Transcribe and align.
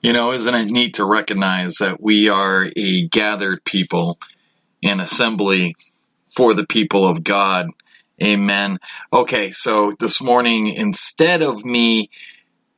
You 0.00 0.12
know, 0.12 0.30
isn't 0.30 0.54
it 0.54 0.70
neat 0.70 0.94
to 0.94 1.04
recognize 1.04 1.78
that 1.78 2.00
we 2.00 2.28
are 2.28 2.68
a 2.76 3.08
gathered 3.08 3.64
people, 3.64 4.16
an 4.80 5.00
assembly 5.00 5.74
for 6.30 6.54
the 6.54 6.64
people 6.64 7.04
of 7.04 7.24
God? 7.24 7.70
Amen. 8.22 8.78
Okay, 9.12 9.50
so 9.50 9.90
this 9.98 10.22
morning, 10.22 10.68
instead 10.68 11.42
of 11.42 11.64
me 11.64 12.10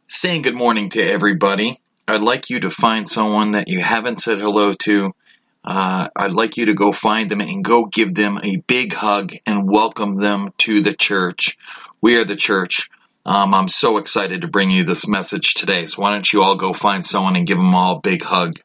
saying 0.06 0.40
good 0.40 0.54
morning 0.54 0.88
to 0.90 1.02
everybody, 1.02 1.76
I'd 2.08 2.22
like 2.22 2.48
you 2.48 2.58
to 2.60 2.70
find 2.70 3.06
someone 3.06 3.50
that 3.50 3.68
you 3.68 3.80
haven't 3.80 4.20
said 4.20 4.38
hello 4.38 4.72
to. 4.72 5.12
Uh, 5.62 6.08
I'd 6.16 6.32
like 6.32 6.56
you 6.56 6.64
to 6.64 6.74
go 6.74 6.90
find 6.90 7.30
them 7.30 7.42
and 7.42 7.62
go 7.62 7.84
give 7.84 8.14
them 8.14 8.40
a 8.42 8.56
big 8.66 8.94
hug 8.94 9.34
and 9.44 9.70
welcome 9.70 10.14
them 10.14 10.54
to 10.58 10.80
the 10.80 10.94
church. 10.94 11.58
We 12.00 12.16
are 12.16 12.24
the 12.24 12.34
church. 12.34 12.88
Um, 13.26 13.52
I'm 13.52 13.68
so 13.68 13.98
excited 13.98 14.40
to 14.40 14.48
bring 14.48 14.70
you 14.70 14.82
this 14.82 15.06
message 15.06 15.54
today. 15.54 15.86
So 15.86 16.02
why 16.02 16.10
don't 16.10 16.32
you 16.32 16.42
all 16.42 16.56
go 16.56 16.72
find 16.72 17.06
someone 17.06 17.36
and 17.36 17.46
give 17.46 17.58
them 17.58 17.74
all 17.74 17.96
a 17.96 18.00
big 18.00 18.22
hug? 18.22 18.60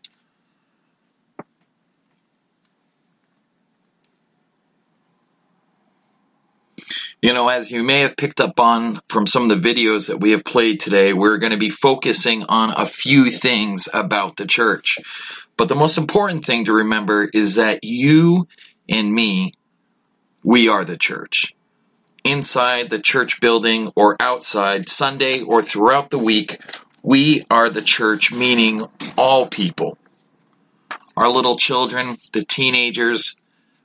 You 7.21 7.33
know, 7.33 7.49
as 7.49 7.71
you 7.71 7.83
may 7.83 8.01
have 8.01 8.17
picked 8.17 8.39
up 8.39 8.59
on 8.59 9.01
from 9.07 9.25
some 9.25 9.43
of 9.43 9.49
the 9.49 9.73
videos 9.73 10.07
that 10.07 10.19
we 10.19 10.31
have 10.31 10.43
played 10.43 10.79
today, 10.79 11.11
we're 11.11 11.39
going 11.39 11.51
to 11.51 11.57
be 11.57 11.71
focusing 11.71 12.43
on 12.43 12.71
a 12.77 12.85
few 12.85 13.31
things 13.31 13.89
about 13.93 14.37
the 14.37 14.45
church. 14.45 14.99
But 15.57 15.67
the 15.67 15.75
most 15.75 15.97
important 15.97 16.45
thing 16.45 16.65
to 16.65 16.73
remember 16.73 17.29
is 17.33 17.55
that 17.55 17.79
you 17.83 18.47
and 18.87 19.11
me, 19.11 19.53
we 20.43 20.69
are 20.69 20.85
the 20.85 20.97
church 20.97 21.55
inside 22.25 22.89
the 22.89 22.99
church 22.99 23.39
building 23.39 23.93
or 23.95 24.17
outside, 24.19 24.89
Sunday 24.89 25.41
or 25.41 25.61
throughout 25.61 26.09
the 26.09 26.17
week, 26.17 26.59
we 27.03 27.45
are 27.51 27.69
the 27.69 27.83
church, 27.83 28.31
meaning 28.31 28.87
all 29.15 29.47
people. 29.47 29.97
Our 31.15 31.29
little 31.29 31.55
children, 31.55 32.17
the 32.33 32.41
teenagers, 32.41 33.37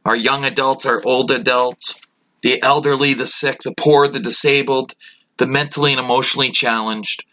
our 0.05 0.17
young 0.17 0.45
adults, 0.45 0.87
our 0.87 1.03
old 1.05 1.31
adults, 1.31 2.01
the 2.43 2.61
elderly, 2.63 3.13
the 3.13 3.27
sick, 3.27 3.63
the 3.63 3.75
poor, 3.77 4.09
the 4.09 4.19
disabled, 4.19 4.95
the 5.37 5.47
mentally 5.47 5.93
and 5.93 6.01
emotionally 6.01 6.51
challenged, 6.51 7.25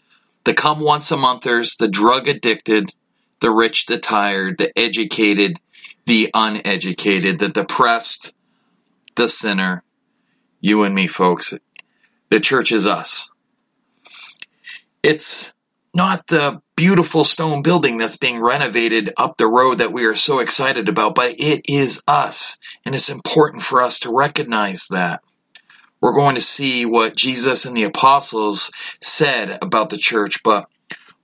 the 0.44 0.54
come 0.54 0.80
once 0.80 1.10
a 1.10 1.16
monthers, 1.16 1.76
the 1.76 1.88
drug 1.88 2.28
addicted, 2.28 2.92
the 3.40 3.50
rich, 3.50 3.86
the 3.86 3.98
tired, 3.98 4.58
the 4.58 4.78
educated, 4.78 5.58
the 6.04 6.30
uneducated, 6.34 7.38
the 7.38 7.48
depressed, 7.48 8.34
the 9.16 9.28
sinner, 9.28 9.82
you 10.60 10.82
and 10.82 10.94
me, 10.94 11.06
folks. 11.06 11.54
The 12.30 12.40
church 12.40 12.72
is 12.72 12.86
us. 12.86 13.30
It's 15.02 15.54
not 15.94 16.26
the 16.26 16.60
beautiful 16.76 17.24
stone 17.24 17.62
building 17.62 17.98
that's 17.98 18.16
being 18.16 18.40
renovated 18.40 19.12
up 19.16 19.36
the 19.36 19.46
road 19.46 19.78
that 19.78 19.92
we 19.92 20.04
are 20.04 20.14
so 20.14 20.38
excited 20.38 20.88
about, 20.88 21.14
but 21.14 21.38
it 21.40 21.62
is 21.68 22.02
us. 22.06 22.58
And 22.84 22.94
it's 22.94 23.08
important 23.08 23.62
for 23.62 23.82
us 23.82 23.98
to 24.00 24.14
recognize 24.14 24.86
that. 24.88 25.22
We're 26.00 26.14
going 26.14 26.36
to 26.36 26.40
see 26.40 26.86
what 26.86 27.16
Jesus 27.16 27.64
and 27.64 27.76
the 27.76 27.82
apostles 27.82 28.70
said 29.00 29.58
about 29.60 29.90
the 29.90 29.96
church, 29.96 30.42
but 30.44 30.68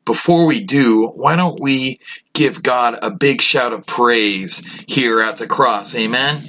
before 0.04 0.46
we 0.46 0.62
do, 0.62 1.06
why 1.06 1.36
don't 1.36 1.60
we 1.60 2.00
give 2.32 2.62
God 2.62 2.98
a 3.00 3.10
big 3.10 3.40
shout 3.40 3.72
of 3.72 3.86
praise 3.86 4.62
here 4.86 5.20
at 5.20 5.38
the 5.38 5.46
cross? 5.46 5.94
Amen. 5.94 6.42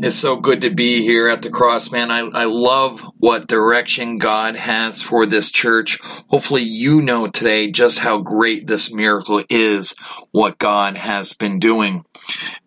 It's 0.00 0.14
so 0.14 0.36
good 0.36 0.60
to 0.60 0.70
be 0.70 1.02
here 1.02 1.28
at 1.28 1.42
the 1.42 1.50
cross, 1.50 1.90
man. 1.90 2.12
I, 2.12 2.20
I 2.20 2.44
love 2.44 3.00
what 3.18 3.48
direction 3.48 4.18
God 4.18 4.54
has 4.54 5.02
for 5.02 5.26
this 5.26 5.50
church. 5.50 5.98
Hopefully, 6.28 6.62
you 6.62 7.02
know 7.02 7.26
today 7.26 7.72
just 7.72 7.98
how 7.98 8.18
great 8.18 8.68
this 8.68 8.92
miracle 8.92 9.42
is, 9.50 9.96
what 10.30 10.58
God 10.58 10.96
has 10.96 11.32
been 11.32 11.58
doing. 11.58 12.04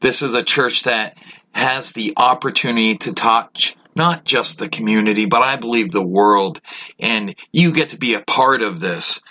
This 0.02 0.22
is 0.22 0.34
a 0.34 0.44
church 0.44 0.84
that 0.84 1.18
has 1.53 1.94
the 1.94 2.14
opportunity 2.18 2.97
to 2.97 3.14
touch 3.14 3.78
not 3.96 4.25
just 4.25 4.59
the 4.59 4.70
community, 4.70 5.25
but 5.25 5.41
I 5.41 5.56
believe 5.56 5.91
the 5.91 6.06
world. 6.06 6.59
And 7.00 7.36
you 7.53 7.72
get 7.72 7.90
to 7.90 7.97
be 7.97 8.14
a 8.14 8.22
part 8.22 8.62
of 8.62 8.81
this. 8.81 9.22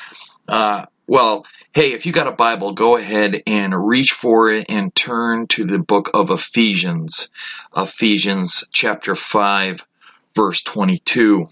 Uh, 0.49 0.87
well, 1.07 1.45
hey, 1.73 1.93
if 1.93 2.05
you 2.05 2.13
got 2.13 2.27
a 2.27 2.33
Bible, 2.33 2.73
go 2.73 2.97
ahead 2.97 3.43
and 3.47 3.87
reach 3.87 4.11
for 4.11 4.51
it 4.51 4.67
and 4.69 4.95
turn 4.95 5.47
to 5.49 5.65
the 5.65 5.79
book 5.79 6.11
of 6.13 6.31
Ephesians. 6.31 7.31
Ephesians 7.77 8.65
chapter 8.73 9.15
5, 9.15 9.87
verse 10.35 10.63
22. 10.65 11.49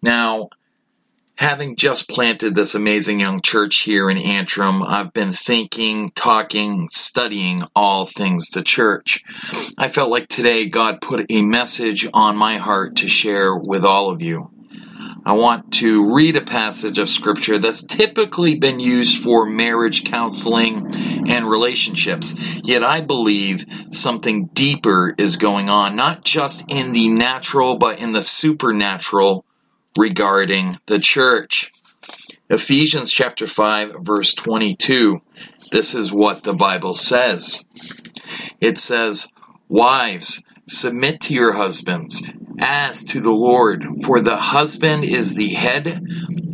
Now, 0.00 0.48
having 1.34 1.76
just 1.76 2.08
planted 2.08 2.54
this 2.54 2.74
amazing 2.74 3.20
young 3.20 3.42
church 3.42 3.80
here 3.80 4.08
in 4.08 4.16
Antrim, 4.16 4.82
I've 4.82 5.12
been 5.12 5.34
thinking, 5.34 6.10
talking, 6.12 6.88
studying 6.90 7.64
all 7.76 8.06
things 8.06 8.48
the 8.48 8.62
church. 8.62 9.22
I 9.76 9.88
felt 9.88 10.10
like 10.10 10.28
today 10.28 10.66
God 10.66 11.02
put 11.02 11.26
a 11.28 11.42
message 11.42 12.08
on 12.14 12.36
my 12.36 12.56
heart 12.56 12.96
to 12.96 13.08
share 13.08 13.54
with 13.54 13.84
all 13.84 14.10
of 14.10 14.22
you. 14.22 14.50
I 15.24 15.32
want 15.34 15.72
to 15.74 16.14
read 16.14 16.36
a 16.36 16.40
passage 16.40 16.98
of 16.98 17.08
scripture 17.08 17.58
that's 17.58 17.84
typically 17.84 18.56
been 18.56 18.80
used 18.80 19.22
for 19.22 19.44
marriage 19.44 20.04
counseling 20.04 20.86
and 21.28 21.48
relationships. 21.48 22.34
Yet 22.64 22.82
I 22.82 23.02
believe 23.02 23.66
something 23.90 24.46
deeper 24.46 25.14
is 25.18 25.36
going 25.36 25.68
on, 25.68 25.94
not 25.94 26.24
just 26.24 26.64
in 26.68 26.92
the 26.92 27.08
natural, 27.10 27.76
but 27.76 28.00
in 28.00 28.12
the 28.12 28.22
supernatural 28.22 29.44
regarding 29.96 30.78
the 30.86 30.98
church. 30.98 31.70
Ephesians 32.48 33.10
chapter 33.10 33.46
5 33.46 33.96
verse 34.00 34.32
22. 34.34 35.20
This 35.70 35.94
is 35.94 36.10
what 36.10 36.44
the 36.44 36.54
Bible 36.54 36.94
says. 36.94 37.64
It 38.60 38.78
says, 38.78 39.28
Wives, 39.68 40.42
submit 40.66 41.20
to 41.20 41.34
your 41.34 41.52
husbands 41.52 42.22
as 42.60 43.02
to 43.04 43.20
the 43.20 43.32
Lord. 43.32 43.84
For 44.04 44.20
the 44.20 44.36
husband 44.36 45.04
is 45.04 45.34
the 45.34 45.48
head 45.48 46.04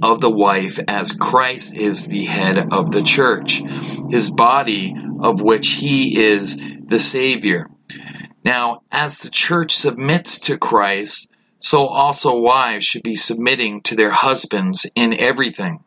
of 0.02 0.20
the 0.20 0.30
wife, 0.30 0.78
as 0.88 1.12
Christ 1.12 1.76
is 1.76 2.06
the 2.06 2.24
head 2.24 2.72
of 2.72 2.92
the 2.92 3.02
church, 3.02 3.62
his 4.10 4.30
body, 4.30 4.94
of 5.20 5.40
which 5.40 5.68
he 5.68 6.18
is 6.18 6.60
the 6.84 6.98
Savior. 6.98 7.70
Now, 8.44 8.82
as 8.92 9.20
the 9.20 9.30
church 9.30 9.74
submits 9.74 10.38
to 10.40 10.56
Christ, 10.56 11.30
so 11.58 11.86
also 11.86 12.38
wives 12.38 12.84
should 12.84 13.02
be 13.02 13.16
submitting 13.16 13.80
to 13.82 13.96
their 13.96 14.12
husbands 14.12 14.86
in 14.94 15.18
everything. 15.18 15.82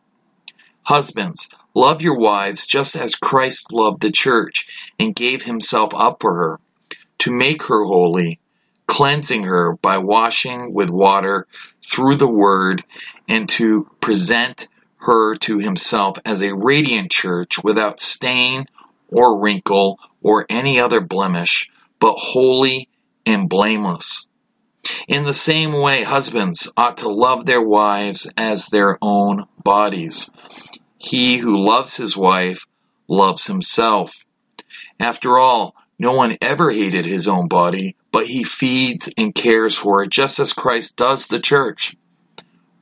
Husbands, 0.82 1.48
love 1.74 2.02
your 2.02 2.18
wives 2.18 2.66
just 2.66 2.96
as 2.96 3.14
Christ 3.14 3.72
loved 3.72 4.02
the 4.02 4.10
church 4.10 4.92
and 4.98 5.14
gave 5.14 5.44
himself 5.44 5.94
up 5.94 6.20
for 6.20 6.34
her, 6.34 6.60
to 7.18 7.30
make 7.30 7.64
her 7.64 7.84
holy 7.84 8.39
cleansing 8.90 9.44
her 9.44 9.74
by 9.74 9.96
washing 9.96 10.74
with 10.74 10.90
water 10.90 11.46
through 11.80 12.16
the 12.16 12.26
word, 12.26 12.82
and 13.28 13.48
to 13.48 13.88
present 14.00 14.66
her 14.96 15.36
to 15.36 15.60
himself 15.60 16.18
as 16.24 16.42
a 16.42 16.56
radiant 16.56 17.08
church 17.08 17.62
without 17.62 18.00
stain 18.00 18.66
or 19.06 19.40
wrinkle 19.40 19.96
or 20.22 20.44
any 20.50 20.80
other 20.80 21.00
blemish, 21.00 21.70
but 22.00 22.16
holy 22.16 22.88
and 23.24 23.48
blameless. 23.48 24.26
In 25.06 25.22
the 25.22 25.34
same 25.34 25.72
way, 25.72 26.02
husbands 26.02 26.68
ought 26.76 26.96
to 26.96 27.08
love 27.08 27.46
their 27.46 27.62
wives 27.62 28.28
as 28.36 28.66
their 28.66 28.98
own 29.00 29.46
bodies. 29.62 30.32
He 30.98 31.38
who 31.38 31.56
loves 31.56 31.96
his 31.96 32.16
wife 32.16 32.66
loves 33.06 33.46
himself. 33.46 34.26
After 34.98 35.38
all, 35.38 35.76
no 35.96 36.10
one 36.10 36.36
ever 36.42 36.72
hated 36.72 37.06
his 37.06 37.28
own 37.28 37.46
body, 37.46 37.94
but 38.12 38.26
he 38.26 38.44
feeds 38.44 39.08
and 39.16 39.34
cares 39.34 39.76
for 39.76 40.02
it, 40.02 40.10
just 40.10 40.38
as 40.38 40.52
Christ 40.52 40.96
does 40.96 41.26
the 41.26 41.38
church. 41.38 41.96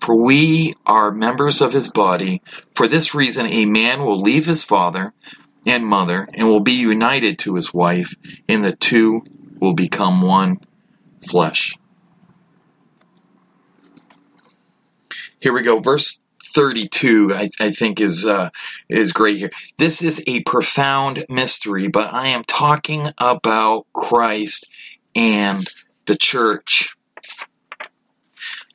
For 0.01 0.15
we 0.15 0.75
are 0.87 1.11
members 1.11 1.61
of 1.61 1.73
his 1.73 1.89
body. 1.89 2.41
For 2.75 2.87
this 2.87 3.15
reason, 3.15 3.47
a 3.47 3.67
man 3.67 4.05
will 4.05 4.19
leave 4.19 4.47
his 4.47 4.63
father 4.63 5.13
and 5.67 5.85
mother 5.85 6.29
and 6.35 6.49
will 6.49 6.61
be 6.61 6.73
united 6.73 7.39
to 7.41 7.55
his 7.55 7.75
wife, 7.75 8.15
and 8.49 8.65
the 8.65 8.75
two 8.75 9.23
will 9.61 9.75
become 9.75 10.23
one 10.23 10.61
flesh. 11.29 11.77
Here 15.41 15.53
we 15.53 15.63
go, 15.63 15.79
verse 15.79 16.21
32 16.55 17.33
I, 17.35 17.49
I 17.61 17.71
think 17.71 18.01
is 18.01 18.27
uh, 18.27 18.51
is 18.89 19.13
great 19.13 19.37
here. 19.37 19.51
This 19.77 20.03
is 20.03 20.23
a 20.27 20.43
profound 20.43 21.25
mystery, 21.29 21.89
but 21.89 22.13
I 22.13 22.29
am 22.29 22.43
talking 22.45 23.13
about 23.19 23.87
Christ 23.93 24.69
and 25.19 25.67
the 26.07 26.17
church. 26.17 26.95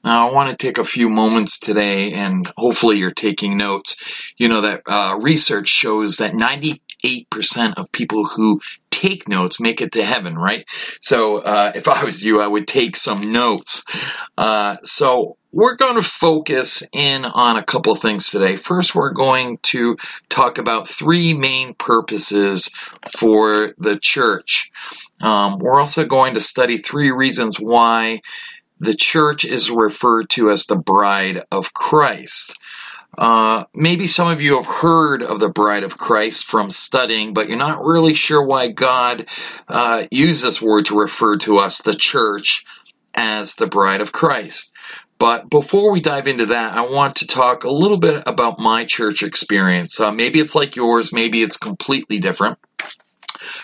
Now, 0.03 0.27
I 0.27 0.33
want 0.33 0.49
to 0.49 0.67
take 0.67 0.77
a 0.77 0.83
few 0.83 1.07
moments 1.07 1.57
today, 1.57 2.11
and 2.11 2.51
hopefully, 2.57 2.97
you're 2.97 3.11
taking 3.11 3.55
notes. 3.55 4.33
You 4.37 4.49
know 4.49 4.59
that 4.59 4.81
uh, 4.85 5.17
research 5.21 5.69
shows 5.69 6.17
that 6.17 6.33
98% 6.33 7.73
of 7.77 7.89
people 7.93 8.25
who 8.25 8.59
take 8.91 9.29
notes 9.29 9.61
make 9.61 9.81
it 9.81 9.93
to 9.93 10.03
heaven, 10.03 10.37
right? 10.37 10.65
So, 10.99 11.37
uh, 11.37 11.71
if 11.73 11.87
I 11.87 12.03
was 12.03 12.25
you, 12.25 12.41
I 12.41 12.47
would 12.47 12.67
take 12.67 12.97
some 12.97 13.21
notes. 13.21 13.85
Uh, 14.37 14.75
so, 14.83 15.37
we're 15.53 15.75
going 15.75 15.95
to 15.95 16.03
focus 16.03 16.83
in 16.91 17.25
on 17.25 17.57
a 17.57 17.63
couple 17.63 17.93
of 17.93 17.99
things 17.99 18.29
today. 18.29 18.55
First, 18.55 18.95
we're 18.95 19.11
going 19.11 19.59
to 19.63 19.95
talk 20.27 20.57
about 20.57 20.89
three 20.89 21.33
main 21.33 21.75
purposes 21.75 22.71
for 23.15 23.73
the 23.77 23.97
church. 24.01 24.71
Um, 25.23 25.57
we're 25.57 25.79
also 25.79 26.05
going 26.05 26.33
to 26.33 26.41
study 26.41 26.77
three 26.77 27.09
reasons 27.09 27.59
why 27.59 28.21
the 28.79 28.93
church 28.93 29.45
is 29.45 29.71
referred 29.71 30.29
to 30.31 30.51
as 30.51 30.65
the 30.65 30.75
bride 30.75 31.43
of 31.49 31.73
Christ. 31.73 32.59
Uh, 33.17 33.63
maybe 33.73 34.05
some 34.05 34.27
of 34.27 34.41
you 34.41 34.57
have 34.57 34.65
heard 34.65 35.23
of 35.23 35.39
the 35.39 35.47
bride 35.47 35.83
of 35.83 35.97
Christ 35.97 36.43
from 36.43 36.69
studying, 36.69 37.33
but 37.33 37.47
you're 37.47 37.57
not 37.57 37.85
really 37.85 38.13
sure 38.13 38.43
why 38.43 38.69
God 38.69 39.27
uh, 39.69 40.07
used 40.11 40.43
this 40.43 40.61
word 40.61 40.85
to 40.85 40.99
refer 40.99 41.37
to 41.37 41.57
us, 41.57 41.81
the 41.81 41.93
church, 41.93 42.65
as 43.13 43.55
the 43.55 43.67
bride 43.67 44.01
of 44.01 44.11
Christ. 44.11 44.73
But 45.19 45.49
before 45.49 45.91
we 45.91 46.01
dive 46.01 46.27
into 46.27 46.47
that, 46.47 46.75
I 46.75 46.81
want 46.81 47.15
to 47.17 47.27
talk 47.27 47.63
a 47.63 47.71
little 47.71 47.97
bit 47.97 48.23
about 48.25 48.59
my 48.59 48.83
church 48.83 49.23
experience. 49.23 49.99
Uh, 49.99 50.11
maybe 50.11 50.41
it's 50.41 50.55
like 50.55 50.75
yours, 50.75 51.13
maybe 51.13 51.43
it's 51.43 51.55
completely 51.55 52.19
different 52.19 52.57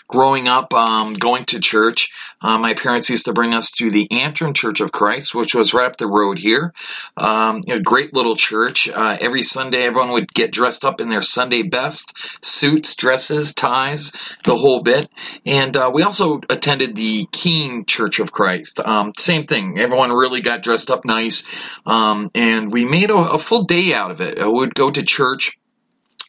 growing 0.08 0.48
up, 0.48 0.72
um, 0.74 1.14
going 1.14 1.44
to 1.46 1.60
church, 1.60 2.10
uh, 2.42 2.58
my 2.58 2.72
parents 2.72 3.10
used 3.10 3.26
to 3.26 3.32
bring 3.32 3.52
us 3.52 3.70
to 3.70 3.90
the 3.90 4.10
Antrim 4.10 4.54
Church 4.54 4.80
of 4.80 4.92
Christ, 4.92 5.34
which 5.34 5.54
was 5.54 5.74
right 5.74 5.86
up 5.86 5.96
the 5.96 6.06
road 6.06 6.38
here. 6.38 6.72
Um, 7.16 7.60
a 7.68 7.80
great 7.80 8.14
little 8.14 8.34
church. 8.34 8.88
Uh, 8.88 9.18
every 9.20 9.42
Sunday, 9.42 9.82
everyone 9.82 10.12
would 10.12 10.32
get 10.32 10.50
dressed 10.50 10.84
up 10.84 11.00
in 11.00 11.10
their 11.10 11.22
Sunday 11.22 11.62
best 11.62 12.16
suits, 12.42 12.94
dresses, 12.94 13.52
ties, 13.52 14.12
the 14.44 14.56
whole 14.56 14.82
bit. 14.82 15.08
And 15.44 15.76
uh, 15.76 15.90
we 15.92 16.02
also 16.02 16.40
attended 16.48 16.96
the 16.96 17.26
Keene 17.32 17.84
Church 17.84 18.18
of 18.20 18.32
Christ. 18.32 18.80
Um, 18.80 19.12
same 19.18 19.46
thing. 19.46 19.78
Everyone 19.78 20.10
really 20.10 20.40
got 20.40 20.62
dressed 20.62 20.90
up 20.90 21.04
nice. 21.04 21.44
Um, 21.84 22.30
and 22.34 22.72
we 22.72 22.86
made 22.86 23.10
a, 23.10 23.16
a, 23.16 23.38
full 23.38 23.64
day 23.64 23.92
out 23.92 24.10
of 24.10 24.20
it. 24.20 24.40
Uh, 24.40 24.50
we 24.50 24.60
would 24.60 24.74
go 24.74 24.90
to 24.90 25.02
church 25.02 25.58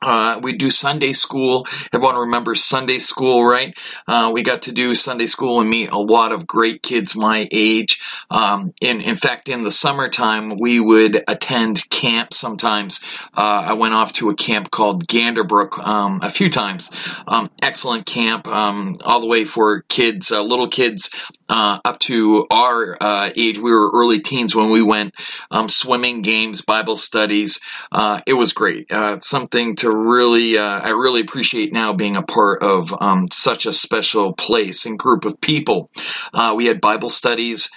uh, 0.01 0.39
we 0.42 0.53
do 0.53 0.69
Sunday 0.69 1.13
school. 1.13 1.68
Everyone 1.94 2.18
remembers 2.18 2.63
Sunday 2.63 3.00
school, 3.00 3.45
right? 3.45 3.75
Uh, 4.07 4.31
we 4.33 4.44
got 4.44 4.63
to 4.63 4.71
do 4.71 4.95
Sunday 4.95 5.27
school 5.27 5.62
and 5.62 5.69
meet 5.69 5.89
a 5.89 5.98
lot 5.98 6.31
of 6.31 6.48
great 6.48 6.81
kids 6.81 7.15
my 7.15 7.48
age. 7.51 8.00
Um, 8.30 8.74
in 8.81 9.01
in 9.01 9.15
fact, 9.15 9.48
in 9.48 9.63
the 9.63 9.71
summertime, 9.71 10.57
we 10.57 10.80
would 10.80 11.24
attend 11.27 11.89
camp. 11.89 12.33
Sometimes 12.33 13.00
uh, 13.36 13.65
I 13.68 13.74
went 13.74 13.94
off 13.94 14.13
to 14.13 14.30
a 14.30 14.36
camp 14.36 14.71
called 14.71 15.07
Ganderbrook 15.07 15.77
um, 15.80 16.19
a 16.24 16.30
few 16.30 16.50
times. 16.50 16.89
Um, 17.27 17.50
excellent 17.62 18.06
camp, 18.06 18.47
um, 18.47 18.97
all 19.04 19.21
the 19.21 19.27
way 19.27 19.44
for 19.44 19.81
kids, 19.81 20.31
uh, 20.31 20.42
little 20.42 20.68
kids 20.68 21.09
uh, 21.51 21.80
up 21.83 22.00
to 22.00 22.47
our 22.50 22.97
uh, 23.01 23.30
age. 23.36 23.59
We 23.59 23.71
were 23.71 23.92
early 23.94 24.19
teens 24.21 24.56
when 24.56 24.71
we 24.71 24.81
went 24.81 25.13
um, 25.51 25.68
swimming, 25.68 26.21
games, 26.21 26.62
Bible 26.62 26.95
studies. 26.95 27.59
Uh, 27.92 28.21
it 28.25 28.33
was 28.33 28.54
great. 28.54 28.89
Uh, 28.92 29.19
something 29.19 29.75
to 29.77 29.91
really, 29.92 30.58
uh, 30.58 30.80
I 30.80 30.90
really 30.90 31.22
appreciate 31.22 31.74
now 31.74 31.94
being 31.94 32.16
a 32.16 32.22
part 32.22 32.62
of 32.64 32.94
um, 33.02 33.28
such 33.32 33.66
a 33.66 33.74
special 33.74 34.34
place 34.34 34.86
and 34.86 34.98
group 34.98 35.26
of 35.26 35.40
people. 35.42 35.90
Uh, 36.34 36.54
we 36.56 36.66
had 36.66 36.82
Bible 36.82 37.10
studies 37.10 37.70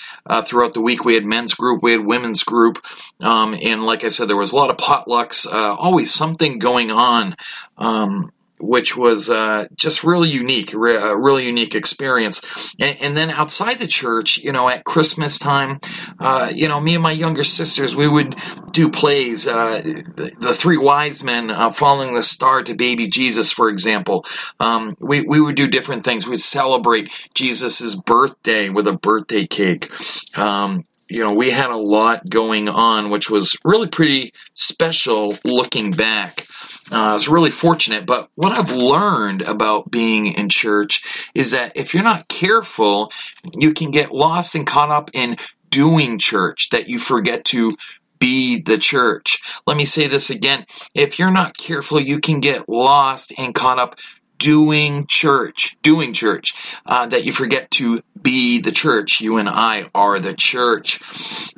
throughout 0.45 0.73
the 0.73 0.81
week. 0.81 1.05
We 1.05 1.15
had 1.15 1.25
men's 1.25 1.55
group, 1.55 1.83
we 1.83 1.93
had 1.93 2.07
women's 2.07 2.43
group, 2.43 2.85
um, 3.21 3.57
and 3.61 3.85
like 3.85 4.05
I 4.05 4.09
said, 4.09 4.29
there 4.29 4.37
was 4.37 4.53
a 4.53 4.57
lot 4.57 4.71
of 4.71 4.77
potlucks. 4.77 5.47
always 5.51 6.13
something 6.13 6.59
going 6.59 6.91
on. 6.91 7.37
Um, 7.77 8.33
which 8.67 8.97
was 8.97 9.29
uh, 9.29 9.69
just 9.77 10.03
really 10.03 10.31
unique, 10.31 10.73
a 10.73 10.79
really 11.17 11.47
unique 11.47 11.75
experience. 11.75 12.43
And, 12.81 12.97
and, 13.01 13.17
then 13.17 13.31
outside 13.31 13.79
the 13.79 13.87
church, 13.87 14.39
you 14.39 14.53
know, 14.53 14.69
at 14.69 14.85
Christmas 14.85 15.39
time, 15.39 15.79
uh, 16.19 16.51
you 16.53 16.67
know, 16.67 16.81
me 16.81 16.95
and 16.95 17.03
my 17.03 17.13
younger 17.13 17.45
sisters, 17.45 17.95
we 17.95 18.09
would 18.09 18.37
do 18.73 18.91
plays. 18.91 19.47
Uh, 19.47 19.81
the, 19.85 20.33
the, 20.41 20.55
Three 20.55 20.79
Wise 20.79 21.23
Men, 21.23 21.51
uh, 21.51 21.71
Following 21.71 22.15
the 22.15 22.23
Star 22.23 22.63
to 22.63 22.75
Baby 22.75 23.07
Jesus, 23.07 23.53
for 23.53 23.69
example. 23.69 24.25
Um, 24.59 24.97
we, 24.99 25.21
we 25.21 25.41
would 25.41 25.57
do 25.57 25.67
different 25.67 26.05
things. 26.05 26.27
We'd 26.27 26.41
celebrate 26.41 27.13
Jesus' 27.35 27.95
birthday 27.95 28.71
with 28.71 28.89
a 28.89 28.97
birthday 28.97 29.47
cake. 29.47 29.91
Um, 30.37 30.87
you 31.09 31.21
know, 31.21 31.35
we 31.35 31.51
had 31.51 31.71
a 31.71 31.77
lot 31.77 32.29
going 32.29 32.69
on, 32.69 33.11
which 33.11 33.31
was 33.31 33.57
really 33.65 33.89
pretty 33.89 34.33
special 34.55 35.35
looking 35.45 35.91
back. 35.91 36.47
Uh, 36.93 36.97
I 36.97 37.15
was 37.15 37.29
really 37.29 37.51
fortunate, 37.51 38.05
but 38.07 38.29
what 38.35 38.53
I've 38.53 38.73
learned 38.73 39.43
about 39.43 39.91
being 39.91 40.27
in 40.27 40.49
church 40.49 41.31
is 41.35 41.51
that 41.53 41.73
if 41.75 41.95
you're 41.95 42.03
not 42.03 42.29
careful, 42.29 43.11
you 43.59 43.73
can 43.73 43.91
get 43.91 44.13
lost 44.13 44.55
and 44.55 44.67
caught 44.67 44.91
up 44.91 45.11
in 45.15 45.37
doing 45.71 46.19
church, 46.19 46.71
that 46.71 46.89
you 46.89 46.99
forget 46.99 47.45
to 47.47 47.77
be 48.19 48.61
the 48.61 48.79
church. 48.79 49.43
Let 49.67 49.77
me 49.77 49.85
say 49.85 50.07
this 50.07 50.31
again. 50.31 50.67
If 50.95 51.19
you're 51.19 51.31
not 51.31 51.57
careful, 51.57 52.01
you 52.01 52.21
can 52.21 52.41
get 52.41 52.69
lost 52.69 53.33
and 53.37 53.55
caught 53.55 53.79
up 53.79 53.97
doing 54.39 55.07
church, 55.09 55.77
doing 55.83 56.13
church, 56.13 56.55
uh, 56.87 57.07
that 57.07 57.25
you 57.25 57.33
forget 57.33 57.71
to 57.73 58.03
be 58.21 58.61
the 58.61 58.73
church. 58.73 59.21
You 59.21 59.37
and 59.39 59.49
I 59.49 59.91
are 59.95 60.19
the 60.19 60.35
church. 60.35 61.01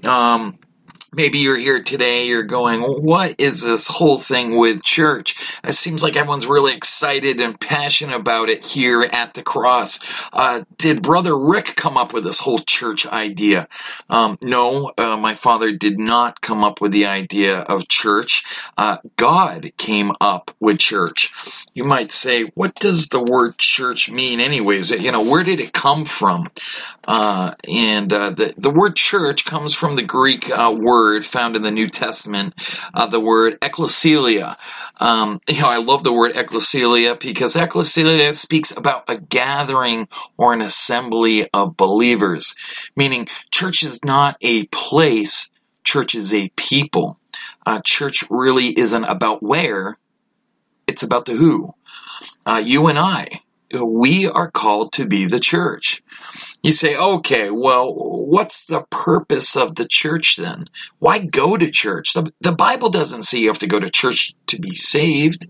Um, 0.04 0.58
maybe 1.16 1.38
you're 1.38 1.56
here 1.56 1.82
today, 1.82 2.26
you're 2.26 2.42
going, 2.42 2.82
what 2.82 3.40
is 3.40 3.62
this 3.62 3.88
whole 3.88 4.18
thing 4.18 4.56
with 4.56 4.84
church? 4.84 5.58
It 5.64 5.72
seems 5.72 6.02
like 6.02 6.14
everyone's 6.14 6.46
really 6.46 6.74
excited 6.74 7.40
and 7.40 7.58
passionate 7.58 8.14
about 8.14 8.50
it 8.50 8.64
here 8.64 9.02
at 9.02 9.34
the 9.34 9.42
cross. 9.42 9.98
Uh, 10.32 10.64
did 10.76 11.02
Brother 11.02 11.36
Rick 11.36 11.74
come 11.76 11.96
up 11.96 12.12
with 12.12 12.24
this 12.24 12.40
whole 12.40 12.60
church 12.60 13.06
idea? 13.06 13.66
Um, 14.10 14.38
no, 14.42 14.92
uh, 14.98 15.16
my 15.16 15.34
father 15.34 15.72
did 15.72 15.98
not 15.98 16.42
come 16.42 16.62
up 16.62 16.80
with 16.80 16.92
the 16.92 17.06
idea 17.06 17.60
of 17.60 17.88
church. 17.88 18.44
Uh, 18.76 18.98
God 19.16 19.72
came 19.78 20.12
up 20.20 20.50
with 20.60 20.78
church. 20.78 21.32
You 21.74 21.84
might 21.84 22.12
say, 22.12 22.44
what 22.54 22.74
does 22.74 23.08
the 23.08 23.22
word 23.22 23.56
church 23.58 24.10
mean 24.10 24.38
anyways? 24.38 24.90
You 24.90 25.12
know, 25.12 25.24
where 25.24 25.42
did 25.42 25.60
it 25.60 25.72
come 25.72 26.04
from? 26.04 26.50
Uh, 27.06 27.54
and 27.68 28.12
uh, 28.12 28.30
the, 28.30 28.52
the 28.58 28.70
word 28.70 28.96
church 28.96 29.44
comes 29.44 29.74
from 29.74 29.94
the 29.94 30.02
Greek 30.02 30.50
uh, 30.50 30.74
word 30.76 31.24
found 31.24 31.56
in 31.56 31.62
the 31.62 31.70
New 31.70 31.88
Testament, 31.88 32.54
uh, 32.92 33.06
the 33.06 33.20
word 33.20 33.58
ecclesia. 33.62 34.56
Um, 34.98 35.40
you 35.48 35.62
know, 35.62 35.68
I 35.68 35.78
love 35.78 36.02
the 36.02 36.12
word 36.12 36.36
ecclesia 36.36 37.16
because 37.16 37.56
ecclesia 37.56 38.32
speaks 38.34 38.76
about 38.76 39.04
a 39.08 39.18
gathering 39.18 40.08
or 40.36 40.52
an 40.52 40.60
assembly 40.60 41.48
of 41.52 41.76
believers, 41.76 42.54
meaning 42.96 43.28
church 43.50 43.82
is 43.82 44.04
not 44.04 44.36
a 44.40 44.66
place, 44.66 45.52
church 45.84 46.14
is 46.14 46.34
a 46.34 46.48
people. 46.56 47.18
Uh, 47.64 47.80
church 47.84 48.24
really 48.30 48.78
isn't 48.78 49.04
about 49.04 49.42
where, 49.42 49.98
it's 50.86 51.02
about 51.02 51.24
the 51.24 51.34
who. 51.34 51.74
Uh, 52.44 52.62
you 52.64 52.86
and 52.86 52.98
I, 52.98 53.40
we 53.72 54.26
are 54.26 54.50
called 54.50 54.92
to 54.92 55.06
be 55.06 55.24
the 55.24 55.40
church. 55.40 56.02
You 56.62 56.72
say, 56.72 56.96
okay, 56.96 57.50
well, 57.50 57.92
what's 57.94 58.64
the 58.64 58.82
purpose 58.90 59.56
of 59.56 59.74
the 59.76 59.86
church 59.86 60.36
then? 60.36 60.68
Why 60.98 61.18
go 61.18 61.56
to 61.56 61.70
church? 61.70 62.12
The, 62.12 62.32
the 62.40 62.52
Bible 62.52 62.90
doesn't 62.90 63.24
say 63.24 63.38
you 63.38 63.48
have 63.48 63.58
to 63.60 63.66
go 63.66 63.80
to 63.80 63.90
church 63.90 64.34
to 64.46 64.60
be 64.60 64.70
saved. 64.70 65.48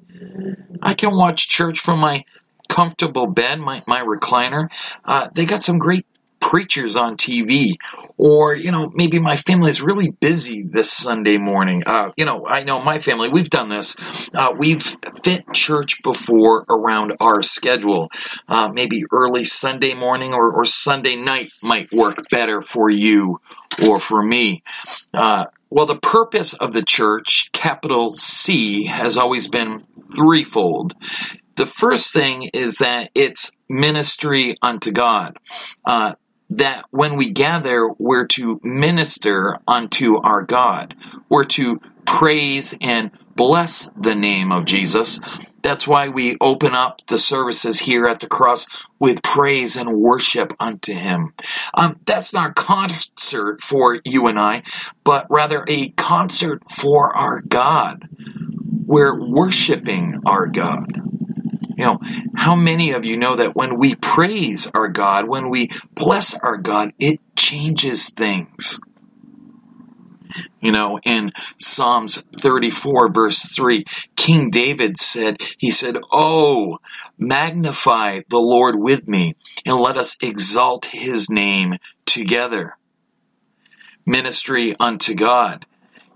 I 0.83 0.95
can 0.95 1.17
watch 1.17 1.49
church 1.49 1.79
from 1.79 2.01
my 2.01 2.25
comfortable 2.69 3.33
bed, 3.33 3.61
my, 3.61 3.83
my 3.87 4.01
recliner. 4.01 4.71
Uh, 5.05 5.29
they 5.35 5.45
got 5.45 5.63
some 5.63 5.79
great 5.79 6.07
preachers 6.47 6.97
on 6.97 7.17
TV, 7.17 7.75
or 8.17 8.55
you 8.55 8.71
know 8.71 8.93
maybe 8.95 9.19
my 9.19 9.37
family 9.37 9.69
is 9.69 9.83
really 9.83 10.13
busy 10.13 10.63
this 10.63 10.93
Sunday 10.93 11.39
morning. 11.39 11.83
Uh, 11.85 12.13
you 12.17 12.25
know, 12.25 12.47
I 12.47 12.63
know 12.63 12.81
my 12.81 13.01
family. 13.01 13.29
We've 13.29 13.51
done 13.51 13.69
this. 13.69 13.97
Uh, 14.33 14.55
we've 14.57 14.97
fit 15.25 15.45
church 15.53 16.01
before 16.05 16.65
around 16.69 17.15
our 17.19 17.43
schedule. 17.43 18.11
Uh, 18.47 18.71
maybe 18.73 19.03
early 19.13 19.43
Sunday 19.43 19.93
morning 19.93 20.35
or, 20.35 20.53
or, 20.53 20.65
Sunday 20.65 21.17
night 21.17 21.49
might 21.63 21.91
work 21.93 22.29
better 22.31 22.63
for 22.63 22.89
you 22.91 23.41
or 23.85 23.99
for 23.99 24.23
me. 24.23 24.63
Uh, 25.13 25.47
well, 25.69 25.87
the 25.87 25.99
purpose 25.99 26.55
of 26.55 26.73
the 26.73 26.83
church, 26.83 27.51
capital 27.53 28.13
C, 28.13 28.85
has 28.85 29.17
always 29.17 29.49
been 29.49 29.85
threefold. 30.15 30.95
The 31.57 31.67
first 31.67 32.13
thing 32.13 32.51
is 32.53 32.79
that 32.79 33.11
it's 33.15 33.51
ministry 33.69 34.55
unto 34.63 34.93
God. 34.93 35.39
Uh, 35.85 36.15
that 36.51 36.85
when 36.91 37.17
we 37.17 37.31
gather, 37.31 37.89
we're 37.99 38.27
to 38.29 38.61
minister 38.63 39.59
unto 39.67 40.19
our 40.19 40.43
God. 40.43 40.95
We're 41.29 41.45
to 41.45 41.81
praise 42.05 42.77
and 42.81 43.11
bless 43.35 43.91
the 44.01 44.15
name 44.15 44.53
of 44.53 44.65
Jesus. 44.65 45.21
That's 45.63 45.87
why 45.87 46.09
we 46.09 46.37
open 46.41 46.75
up 46.75 47.05
the 47.09 47.19
services 47.19 47.81
here 47.81 48.07
at 48.07 48.21
the 48.21 48.29
cross 48.29 48.67
with 48.99 49.23
praise 49.23 49.77
and 49.77 49.99
worship 50.01 50.53
unto 50.61 50.95
Him. 50.95 51.35
Um, 51.75 51.99
that's 52.07 52.33
not 52.33 52.51
a 52.51 52.55
concert 52.55 53.61
for 53.61 54.01
you 54.05 54.29
and 54.29 54.39
I, 54.39 54.63
but 55.05 55.27
rather 55.29 55.65
a 55.67 55.89
concert 55.91 56.63
for 56.71 57.15
our 57.15 57.41
God. 57.41 58.09
We're 58.87 59.19
worshiping 59.19 60.23
our 60.25 60.47
God. 60.47 61.03
You 61.77 61.85
know, 61.85 61.99
how 62.35 62.55
many 62.57 62.93
of 62.93 63.05
you 63.05 63.19
know 63.19 63.37
that 63.37 63.55
when 63.55 63.79
we 63.79 63.95
praise 63.97 64.71
our 64.75 64.89
God, 64.89 65.29
when 65.29 65.51
we 65.51 65.71
bless 65.95 66.35
our 66.35 66.57
God, 66.57 66.93
it 66.99 67.21
changes 67.37 68.09
things? 68.09 68.81
You 70.61 70.73
know, 70.73 70.99
in 71.05 71.33
Psalms 71.59 72.25
34, 72.41 73.13
verse 73.13 73.55
3, 73.55 73.85
King 74.17 74.51
David 74.51 74.97
said, 74.97 75.41
He 75.59 75.71
said, 75.71 75.99
Oh, 76.11 76.79
magnify 77.19 78.23
the 78.31 78.39
Lord 78.39 78.77
with 78.77 79.07
me, 79.07 79.37
and 79.67 79.77
let 79.77 79.99
us 79.99 80.17
exalt 80.23 80.87
his 80.87 81.29
name 81.29 81.77
together. 82.07 82.79
Ministry 84.07 84.75
unto 84.81 85.15
God. 85.15 85.67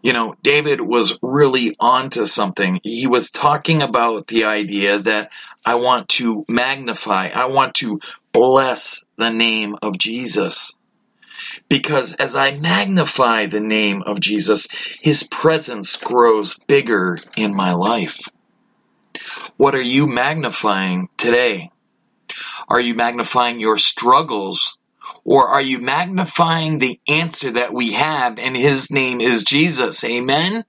You 0.02 0.12
know, 0.12 0.35
David 0.42 0.80
was 0.80 1.19
really 1.23 1.76
onto 1.78 2.25
something. 2.25 2.80
He 2.83 3.07
was 3.07 3.30
talking 3.30 3.83
about 3.83 4.28
the 4.28 4.45
idea 4.45 4.99
that 4.99 5.30
I 5.64 5.75
want 5.75 6.09
to 6.11 6.45
magnify, 6.49 7.28
I 7.28 7.47
want 7.47 7.75
to 7.76 8.00
bless 8.33 9.04
the 9.16 9.30
name 9.30 9.76
of 9.83 9.99
Jesus. 9.99 10.76
Because 11.69 12.14
as 12.14 12.35
I 12.35 12.59
magnify 12.59 13.47
the 13.47 13.61
name 13.61 14.02
of 14.02 14.21
Jesus, 14.21 14.66
his 15.00 15.23
presence 15.23 15.97
grows 15.97 16.57
bigger 16.66 17.19
in 17.37 17.54
my 17.54 17.73
life. 17.73 18.28
What 19.57 19.75
are 19.75 19.83
you 19.83 20.07
magnifying 20.07 21.09
today? 21.16 21.71
Are 22.69 22.80
you 22.80 22.95
magnifying 22.95 23.61
your 23.61 23.78
struggles? 23.78 24.79
Or 25.25 25.47
are 25.47 25.61
you 25.61 25.78
magnifying 25.78 26.78
the 26.78 27.00
answer 27.09 27.50
that 27.52 27.73
we 27.73 27.92
have 27.92 28.38
and 28.38 28.57
his 28.57 28.90
name 28.90 29.21
is 29.21 29.45
Jesus? 29.45 30.02
Amen? 30.04 30.64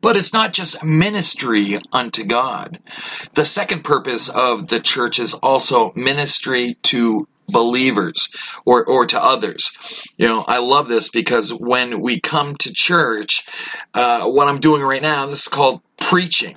But 0.00 0.16
it's 0.16 0.32
not 0.32 0.52
just 0.52 0.84
ministry 0.84 1.78
unto 1.90 2.24
God. 2.24 2.78
The 3.32 3.46
second 3.46 3.84
purpose 3.84 4.28
of 4.28 4.68
the 4.68 4.80
church 4.80 5.18
is 5.18 5.32
also 5.34 5.92
ministry 5.94 6.76
to 6.82 7.26
believers 7.48 8.30
or, 8.64 8.84
or 8.84 9.06
to 9.06 9.22
others. 9.22 9.72
You 10.16 10.26
know, 10.28 10.44
I 10.46 10.58
love 10.58 10.88
this 10.88 11.08
because 11.08 11.52
when 11.52 12.00
we 12.00 12.20
come 12.20 12.54
to 12.56 12.72
church, 12.72 13.46
uh, 13.94 14.28
what 14.28 14.48
I'm 14.48 14.60
doing 14.60 14.82
right 14.82 15.02
now, 15.02 15.26
this 15.26 15.42
is 15.42 15.48
called 15.48 15.80
preaching. 15.96 16.56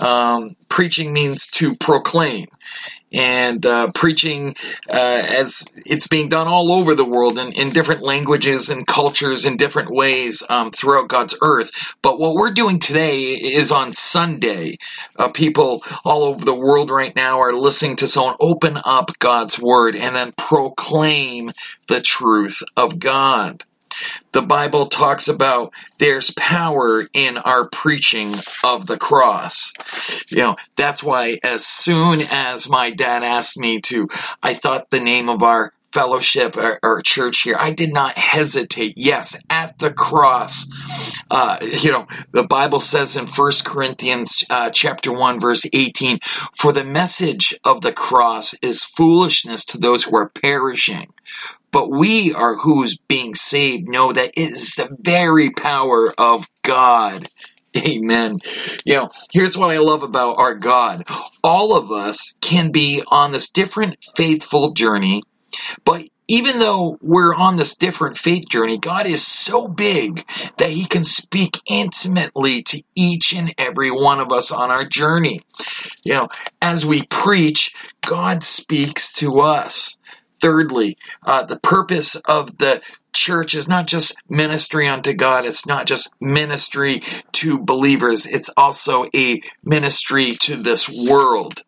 Um, 0.00 0.56
preaching 0.68 1.12
means 1.12 1.46
to 1.48 1.74
proclaim 1.74 2.46
and 3.12 3.64
uh, 3.64 3.90
preaching 3.92 4.54
uh, 4.88 5.22
as 5.28 5.64
it's 5.86 6.06
being 6.06 6.28
done 6.28 6.46
all 6.46 6.72
over 6.72 6.94
the 6.94 7.04
world 7.04 7.38
in, 7.38 7.52
in 7.52 7.70
different 7.70 8.02
languages 8.02 8.68
and 8.68 8.86
cultures 8.86 9.44
in 9.44 9.56
different 9.56 9.90
ways 9.90 10.42
um, 10.48 10.70
throughout 10.70 11.08
God's 11.08 11.36
earth. 11.42 11.70
But 12.02 12.18
what 12.18 12.34
we're 12.34 12.50
doing 12.52 12.78
today 12.78 13.32
is 13.34 13.72
on 13.72 13.92
Sunday. 13.92 14.78
Uh, 15.16 15.28
people 15.28 15.82
all 16.04 16.24
over 16.24 16.44
the 16.44 16.54
world 16.54 16.90
right 16.90 17.14
now 17.14 17.40
are 17.40 17.52
listening 17.52 17.96
to 17.96 18.08
someone 18.08 18.36
open 18.40 18.78
up 18.84 19.18
God's 19.18 19.58
word 19.58 19.96
and 19.96 20.14
then 20.14 20.32
proclaim 20.36 21.52
the 21.86 22.00
truth 22.00 22.62
of 22.76 22.98
God. 22.98 23.64
The 24.32 24.42
Bible 24.42 24.86
talks 24.86 25.28
about 25.28 25.72
there's 25.98 26.30
power 26.32 27.08
in 27.12 27.38
our 27.38 27.68
preaching 27.68 28.34
of 28.62 28.86
the 28.86 28.98
cross. 28.98 29.72
You 30.28 30.38
know, 30.38 30.56
that's 30.76 31.02
why 31.02 31.38
as 31.42 31.66
soon 31.66 32.20
as 32.30 32.68
my 32.68 32.90
dad 32.90 33.22
asked 33.22 33.58
me 33.58 33.80
to, 33.82 34.08
I 34.42 34.54
thought 34.54 34.90
the 34.90 35.00
name 35.00 35.28
of 35.28 35.42
our 35.42 35.72
fellowship 35.92 36.56
or, 36.56 36.78
or, 36.82 37.00
church 37.00 37.42
here, 37.42 37.56
I 37.58 37.72
did 37.72 37.92
not 37.92 38.18
hesitate. 38.18 38.94
Yes, 38.96 39.36
at 39.48 39.78
the 39.78 39.92
cross. 39.92 40.68
Uh, 41.30 41.58
you 41.62 41.90
know, 41.90 42.06
the 42.32 42.42
Bible 42.42 42.80
says 42.80 43.16
in 43.16 43.26
First 43.26 43.64
Corinthians 43.64 44.44
uh, 44.50 44.70
chapter 44.70 45.12
1, 45.12 45.40
verse 45.40 45.64
18, 45.72 46.20
for 46.54 46.72
the 46.72 46.84
message 46.84 47.58
of 47.64 47.80
the 47.80 47.92
cross 47.92 48.54
is 48.62 48.84
foolishness 48.84 49.64
to 49.66 49.78
those 49.78 50.04
who 50.04 50.16
are 50.16 50.28
perishing. 50.28 51.12
But 51.70 51.90
we 51.90 52.32
are 52.32 52.56
who's 52.56 52.96
being 52.96 53.34
saved 53.34 53.88
know 53.88 54.12
that 54.12 54.30
it 54.36 54.52
is 54.52 54.74
the 54.74 54.88
very 55.00 55.50
power 55.50 56.12
of 56.16 56.48
God. 56.62 57.28
Amen. 57.76 58.38
You 58.84 58.94
know, 58.94 59.10
here's 59.30 59.56
what 59.56 59.70
I 59.70 59.78
love 59.78 60.02
about 60.02 60.38
our 60.38 60.54
God. 60.54 61.04
All 61.44 61.76
of 61.76 61.92
us 61.92 62.36
can 62.40 62.70
be 62.70 63.02
on 63.08 63.32
this 63.32 63.50
different 63.50 63.96
faithful 64.16 64.72
journey, 64.72 65.22
but 65.84 66.08
even 66.30 66.58
though 66.58 66.98
we're 67.00 67.34
on 67.34 67.56
this 67.56 67.74
different 67.74 68.18
faith 68.18 68.48
journey, 68.50 68.76
God 68.76 69.06
is 69.06 69.26
so 69.26 69.66
big 69.66 70.26
that 70.58 70.70
He 70.70 70.84
can 70.84 71.02
speak 71.02 71.58
intimately 71.66 72.62
to 72.64 72.82
each 72.94 73.32
and 73.34 73.54
every 73.56 73.90
one 73.90 74.20
of 74.20 74.30
us 74.30 74.52
on 74.52 74.70
our 74.70 74.84
journey. 74.84 75.40
You 76.04 76.14
know, 76.14 76.28
as 76.60 76.84
we 76.84 77.06
preach, 77.06 77.74
God 78.02 78.42
speaks 78.42 79.12
to 79.14 79.40
us. 79.40 79.97
Thirdly, 80.40 80.96
uh, 81.24 81.44
the 81.44 81.58
purpose 81.58 82.14
of 82.26 82.58
the 82.58 82.80
church 83.12 83.54
is 83.54 83.68
not 83.68 83.86
just 83.86 84.14
ministry 84.28 84.86
unto 84.86 85.12
God, 85.12 85.44
it's 85.44 85.66
not 85.66 85.86
just 85.86 86.12
ministry 86.20 87.02
to 87.32 87.58
believers, 87.58 88.26
it's 88.26 88.50
also 88.56 89.06
a 89.14 89.42
ministry 89.64 90.34
to 90.36 90.56
this 90.56 90.88
world. 90.88 91.62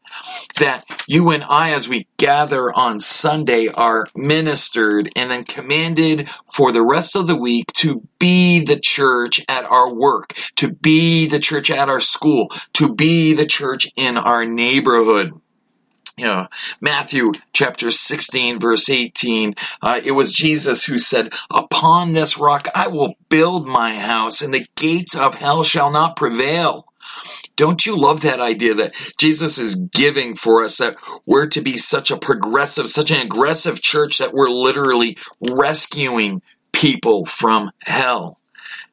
That 0.58 0.84
you 1.06 1.30
and 1.30 1.44
I, 1.48 1.72
as 1.72 1.88
we 1.88 2.06
gather 2.16 2.72
on 2.72 3.00
Sunday, 3.00 3.68
are 3.68 4.06
ministered 4.14 5.10
and 5.16 5.30
then 5.30 5.44
commanded 5.44 6.28
for 6.52 6.72
the 6.72 6.84
rest 6.84 7.16
of 7.16 7.26
the 7.26 7.36
week 7.36 7.72
to 7.74 8.06
be 8.18 8.62
the 8.62 8.78
church 8.78 9.42
at 9.48 9.64
our 9.64 9.92
work, 9.92 10.34
to 10.56 10.72
be 10.72 11.26
the 11.26 11.38
church 11.38 11.70
at 11.70 11.88
our 11.88 12.00
school, 12.00 12.48
to 12.74 12.92
be 12.92 13.34
the 13.34 13.46
church 13.46 13.86
in 13.96 14.18
our 14.18 14.44
neighborhood 14.44 15.32
you 16.20 16.26
know, 16.26 16.48
Matthew 16.82 17.32
chapter 17.54 17.90
16, 17.90 18.58
verse 18.58 18.90
18, 18.90 19.54
uh, 19.80 20.02
it 20.04 20.10
was 20.10 20.32
Jesus 20.32 20.84
who 20.84 20.98
said, 20.98 21.32
Upon 21.50 22.12
this 22.12 22.36
rock 22.36 22.68
I 22.74 22.88
will 22.88 23.14
build 23.30 23.66
my 23.66 23.94
house, 23.94 24.42
and 24.42 24.52
the 24.52 24.66
gates 24.76 25.16
of 25.16 25.36
hell 25.36 25.62
shall 25.62 25.90
not 25.90 26.16
prevail. 26.16 26.86
Don't 27.56 27.86
you 27.86 27.96
love 27.96 28.20
that 28.20 28.38
idea 28.38 28.74
that 28.74 28.92
Jesus 29.18 29.58
is 29.58 29.76
giving 29.76 30.36
for 30.36 30.62
us 30.62 30.76
that 30.76 30.96
we're 31.24 31.48
to 31.48 31.62
be 31.62 31.78
such 31.78 32.10
a 32.10 32.18
progressive, 32.18 32.90
such 32.90 33.10
an 33.10 33.20
aggressive 33.20 33.80
church 33.80 34.18
that 34.18 34.34
we're 34.34 34.50
literally 34.50 35.16
rescuing 35.40 36.42
people 36.72 37.24
from 37.24 37.70
hell? 37.84 38.39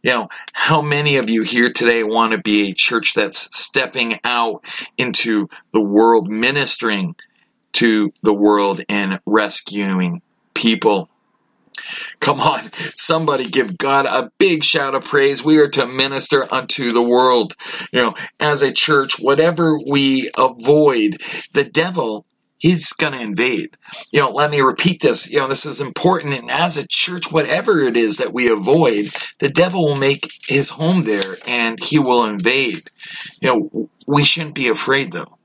You 0.07 0.13
know, 0.13 0.29
how 0.53 0.81
many 0.81 1.17
of 1.17 1.29
you 1.29 1.41
here 1.41 1.69
today 1.69 2.01
want 2.01 2.31
to 2.31 2.37
be 2.37 2.69
a 2.69 2.73
church 2.73 3.13
that's 3.13 3.49
stepping 3.51 4.21
out 4.23 4.63
into 4.97 5.49
the 5.73 5.81
world, 5.81 6.29
ministering 6.29 7.17
to 7.73 8.13
the 8.23 8.33
world 8.33 8.79
and 8.87 9.19
rescuing 9.25 10.21
people? 10.53 11.09
Come 12.21 12.39
on, 12.39 12.71
somebody 12.95 13.49
give 13.49 13.77
God 13.77 14.05
a 14.05 14.31
big 14.37 14.63
shout 14.63 14.95
of 14.95 15.03
praise. 15.03 15.43
We 15.43 15.57
are 15.57 15.67
to 15.71 15.85
minister 15.85 16.47
unto 16.53 16.93
the 16.93 17.03
world. 17.03 17.57
You 17.91 17.99
know, 17.99 18.15
as 18.39 18.61
a 18.61 18.71
church, 18.71 19.19
whatever 19.19 19.77
we 19.91 20.31
avoid, 20.37 21.21
the 21.51 21.65
devil 21.65 22.25
he's 22.57 22.91
going 22.93 23.13
to 23.13 23.21
invade. 23.21 23.77
You 24.11 24.21
know, 24.21 24.31
let 24.31 24.51
me 24.51 24.61
repeat 24.61 25.01
this. 25.01 25.29
You 25.29 25.39
know, 25.39 25.47
this 25.47 25.65
is 25.65 25.81
important. 25.81 26.33
And 26.33 26.51
as 26.51 26.77
a 26.77 26.87
church, 26.87 27.31
whatever 27.31 27.79
it 27.81 27.97
is 27.97 28.17
that 28.17 28.33
we 28.33 28.49
avoid, 28.49 29.11
the 29.39 29.49
devil 29.49 29.85
will 29.85 29.95
make 29.95 30.31
his 30.47 30.71
home 30.71 31.03
there 31.03 31.37
and 31.47 31.81
he 31.81 31.99
will 31.99 32.25
invade. 32.25 32.91
You 33.41 33.47
know, 33.47 33.89
we 34.07 34.23
shouldn't 34.23 34.55
be 34.55 34.67
afraid 34.67 35.11
though. 35.11 35.37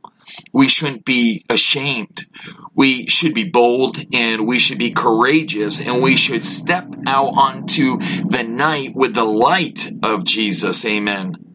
We 0.52 0.69
shouldn't 0.69 1.04
be 1.04 1.45
ashamed. 1.50 2.26
We 2.75 3.07
should 3.07 3.35
be 3.35 3.45
bold 3.45 3.99
and 4.14 4.47
we 4.47 4.59
should 4.59 4.78
be 4.78 4.90
courageous 4.90 5.81
and 5.81 6.02
we 6.02 6.16
should 6.16 6.42
step 6.42 6.95
out 7.07 7.33
onto 7.37 7.99
the 7.99 8.42
night 8.42 8.95
with 8.95 9.14
the 9.14 9.25
light 9.25 9.92
of 10.02 10.25
Jesus. 10.25 10.85
Amen. 10.87 11.51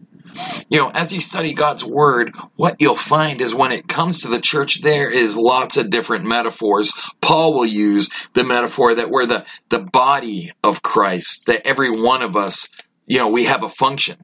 You 0.70 0.80
know, 0.80 0.90
as 0.90 1.14
you 1.14 1.22
study 1.22 1.54
God's 1.54 1.84
Word, 1.84 2.36
what 2.56 2.78
you'll 2.80 2.96
find 2.96 3.42
is 3.42 3.56
when 3.56 3.72
it 3.72 3.88
comes 3.88 4.22
to 4.22 4.28
the 4.28 4.42
church, 4.42 4.82
there 4.82 5.10
is 5.10 5.38
lots 5.38 5.78
of 5.78 5.90
different 5.90 6.26
metaphors. 6.26 6.94
Paul 7.22 7.54
will 7.54 7.66
use 7.66 8.10
the 8.34 8.44
metaphor 8.44 8.96
that 8.96 9.10
we're 9.10 9.26
the, 9.26 9.46
the 9.70 9.80
body 9.80 10.52
of 10.64 10.82
Christ, 10.82 11.46
that 11.48 11.66
every 11.66 11.90
one 11.90 12.22
of 12.22 12.36
us 12.36 12.70
you 13.08 13.20
know, 13.20 13.30
we 13.30 13.46
have 13.46 13.64
a 13.64 13.70
function 13.70 14.18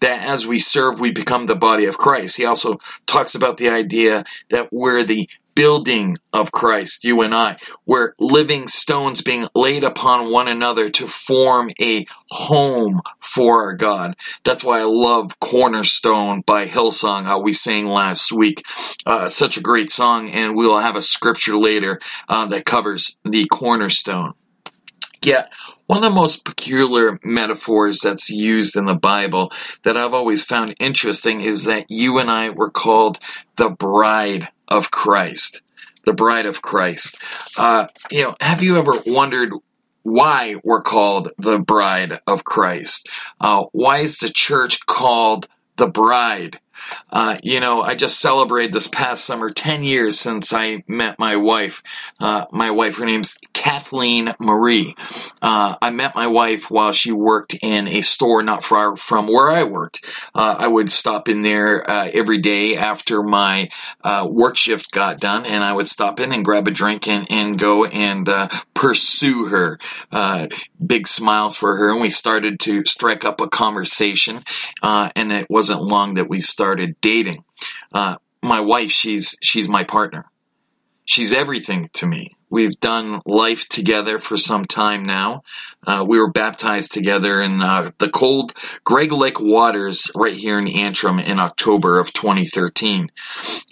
that 0.00 0.26
as 0.26 0.46
we 0.46 0.58
serve, 0.58 0.98
we 0.98 1.12
become 1.12 1.44
the 1.44 1.54
body 1.54 1.84
of 1.84 1.98
Christ. 1.98 2.38
He 2.38 2.46
also 2.46 2.80
talks 3.06 3.34
about 3.34 3.58
the 3.58 3.68
idea 3.68 4.24
that 4.48 4.72
we're 4.72 5.04
the 5.04 5.28
building 5.54 6.16
of 6.32 6.52
Christ, 6.52 7.04
you 7.04 7.22
and 7.22 7.34
I. 7.34 7.56
We're 7.86 8.14
living 8.18 8.68
stones 8.68 9.22
being 9.22 9.48
laid 9.54 9.84
upon 9.84 10.32
one 10.32 10.48
another 10.48 10.90
to 10.90 11.06
form 11.06 11.70
a 11.80 12.06
home 12.30 13.00
for 13.20 13.64
our 13.64 13.74
God. 13.74 14.16
That's 14.44 14.64
why 14.64 14.80
I 14.80 14.84
love 14.84 15.38
Cornerstone 15.40 16.42
by 16.42 16.66
Hillsong, 16.66 17.24
how 17.24 17.40
we 17.40 17.52
sang 17.52 17.86
last 17.86 18.32
week. 18.32 18.62
Uh, 19.06 19.28
such 19.28 19.56
a 19.56 19.62
great 19.62 19.90
song, 19.90 20.30
and 20.30 20.56
we'll 20.56 20.78
have 20.78 20.96
a 20.96 21.02
scripture 21.02 21.56
later 21.56 22.00
uh, 22.28 22.46
that 22.46 22.64
covers 22.64 23.16
the 23.24 23.46
cornerstone. 23.46 24.34
Yet, 25.22 25.52
one 25.86 25.98
of 25.98 26.02
the 26.02 26.10
most 26.10 26.44
peculiar 26.44 27.18
metaphors 27.22 27.98
that's 27.98 28.30
used 28.30 28.74
in 28.76 28.86
the 28.86 28.94
Bible 28.94 29.52
that 29.82 29.96
I've 29.96 30.14
always 30.14 30.42
found 30.42 30.74
interesting 30.80 31.42
is 31.42 31.64
that 31.64 31.90
you 31.90 32.18
and 32.18 32.30
I 32.30 32.50
were 32.50 32.70
called 32.70 33.18
the 33.56 33.68
bride 33.68 34.48
of 34.70 34.90
Christ. 34.90 35.62
The 36.06 36.12
bride 36.12 36.46
of 36.46 36.62
Christ. 36.62 37.18
Uh, 37.58 37.86
you 38.10 38.22
know, 38.22 38.34
have 38.40 38.62
you 38.62 38.78
ever 38.78 38.94
wondered 39.06 39.52
why 40.02 40.56
we're 40.64 40.82
called 40.82 41.30
the 41.38 41.58
bride 41.58 42.20
of 42.26 42.44
Christ. 42.44 43.08
Uh, 43.40 43.64
why 43.72 43.98
is 43.98 44.18
the 44.18 44.30
church 44.30 44.86
called 44.86 45.48
the 45.76 45.86
bride? 45.86 46.60
Uh, 47.10 47.38
you 47.42 47.60
know, 47.60 47.82
I 47.82 47.94
just 47.94 48.18
celebrated 48.18 48.72
this 48.72 48.88
past 48.88 49.24
summer 49.24 49.50
10 49.50 49.82
years 49.82 50.18
since 50.18 50.52
I 50.52 50.84
met 50.86 51.18
my 51.18 51.36
wife. 51.36 51.82
Uh, 52.18 52.46
my 52.52 52.70
wife, 52.70 52.98
her 52.98 53.06
name's 53.06 53.38
Kathleen 53.52 54.34
Marie. 54.40 54.94
Uh, 55.42 55.76
I 55.82 55.90
met 55.90 56.14
my 56.14 56.26
wife 56.26 56.70
while 56.70 56.92
she 56.92 57.12
worked 57.12 57.54
in 57.60 57.88
a 57.88 58.00
store 58.00 58.42
not 58.42 58.64
far 58.64 58.96
from 58.96 59.26
where 59.26 59.50
I 59.50 59.64
worked. 59.64 60.04
Uh, 60.34 60.56
I 60.58 60.66
would 60.66 60.90
stop 60.90 61.28
in 61.28 61.42
there 61.42 61.88
uh, 61.88 62.08
every 62.12 62.38
day 62.38 62.76
after 62.76 63.22
my 63.22 63.68
uh, 64.02 64.26
work 64.30 64.56
shift 64.56 64.92
got 64.92 65.20
done, 65.20 65.44
and 65.44 65.62
I 65.62 65.74
would 65.74 65.88
stop 65.88 66.20
in 66.20 66.32
and 66.32 66.44
grab 66.44 66.68
a 66.68 66.70
drink 66.70 67.06
and, 67.06 67.26
and 67.30 67.58
go 67.58 67.84
and 67.84 68.28
pursue 68.72 69.46
her. 69.46 69.78
big 70.84 71.06
smiles 71.06 71.56
for 71.56 71.76
her, 71.76 71.90
and 71.90 72.00
we 72.00 72.10
started 72.10 72.60
to 72.60 72.84
strike 72.86 73.24
up 73.24 73.40
a 73.40 73.48
conversation, 73.48 74.42
and 74.82 75.32
it 75.32 75.50
wasn't 75.50 75.82
long 75.82 76.14
that 76.14 76.28
we 76.28 76.40
started 76.40 76.69
started 76.70 76.94
dating. 77.00 77.42
Uh, 77.92 78.14
my 78.44 78.60
wife, 78.60 78.92
she's 78.92 79.36
she's 79.42 79.68
my 79.68 79.82
partner. 79.82 80.30
She's 81.04 81.32
everything 81.32 81.90
to 81.94 82.06
me. 82.06 82.36
We've 82.48 82.78
done 82.78 83.22
life 83.26 83.68
together 83.68 84.20
for 84.20 84.36
some 84.36 84.64
time 84.64 85.02
now. 85.02 85.42
Uh, 85.84 86.04
we 86.06 86.20
were 86.20 86.30
baptized 86.30 86.92
together 86.92 87.42
in 87.42 87.60
uh, 87.60 87.90
the 87.98 88.08
cold 88.08 88.52
Gregg 88.84 89.10
Lake 89.10 89.40
waters 89.40 90.12
right 90.14 90.32
here 90.32 90.60
in 90.60 90.68
Antrim 90.68 91.18
in 91.18 91.40
October 91.40 91.98
of 91.98 92.12
2013. 92.12 93.10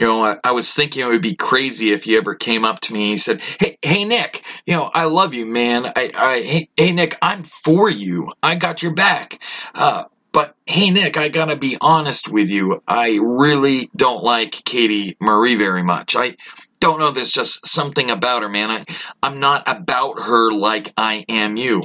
You 0.01 0.07
know, 0.07 0.25
I, 0.25 0.37
I, 0.43 0.51
was 0.51 0.75
thinking 0.75 1.03
it 1.03 1.07
would 1.07 1.23
be 1.23 1.37
crazy 1.37 1.93
if 1.93 2.03
he 2.03 2.17
ever 2.17 2.35
came 2.35 2.65
up 2.65 2.81
to 2.81 2.93
me 2.93 3.03
and 3.03 3.11
he 3.11 3.17
said, 3.17 3.41
"Hey, 3.61 3.79
hey, 3.81 4.05
Nick, 4.05 4.43
you 4.67 4.75
know, 4.75 4.91
I 4.93 5.05
love 5.05 5.35
you, 5.35 5.47
man. 5.47 5.87
I, 5.87 6.11
I, 6.17 6.41
hey, 6.41 6.69
hey 6.77 6.91
Nick, 6.91 7.17
I'm 7.23 7.45
for 7.45 7.89
you. 7.89 8.33
I 8.43 8.57
got 8.57 8.83
your 8.83 8.95
back." 8.95 9.39
Uh, 9.73 10.05
but 10.33 10.55
hey, 10.67 10.91
Nick, 10.91 11.17
I 11.17 11.29
gotta 11.29 11.57
be 11.57 11.77
honest 11.81 12.29
with 12.29 12.51
you. 12.51 12.83
I 12.87 13.19
really 13.21 13.91
don't 13.97 14.23
like 14.23 14.53
Katie 14.65 15.17
Marie 15.21 15.57
very 15.57 15.83
much. 15.83 16.15
I 16.17 16.37
don't 16.81 16.99
know. 16.99 17.11
There's 17.11 17.33
just 17.33 17.67
something 17.67 18.11
about 18.11 18.43
her, 18.43 18.49
man. 18.49 18.71
I, 18.71 18.85
I'm 19.23 19.41
not 19.41 19.65
about 19.67 20.23
her 20.23 20.51
like 20.51 20.93
I 20.97 21.25
am 21.29 21.57
you. 21.57 21.83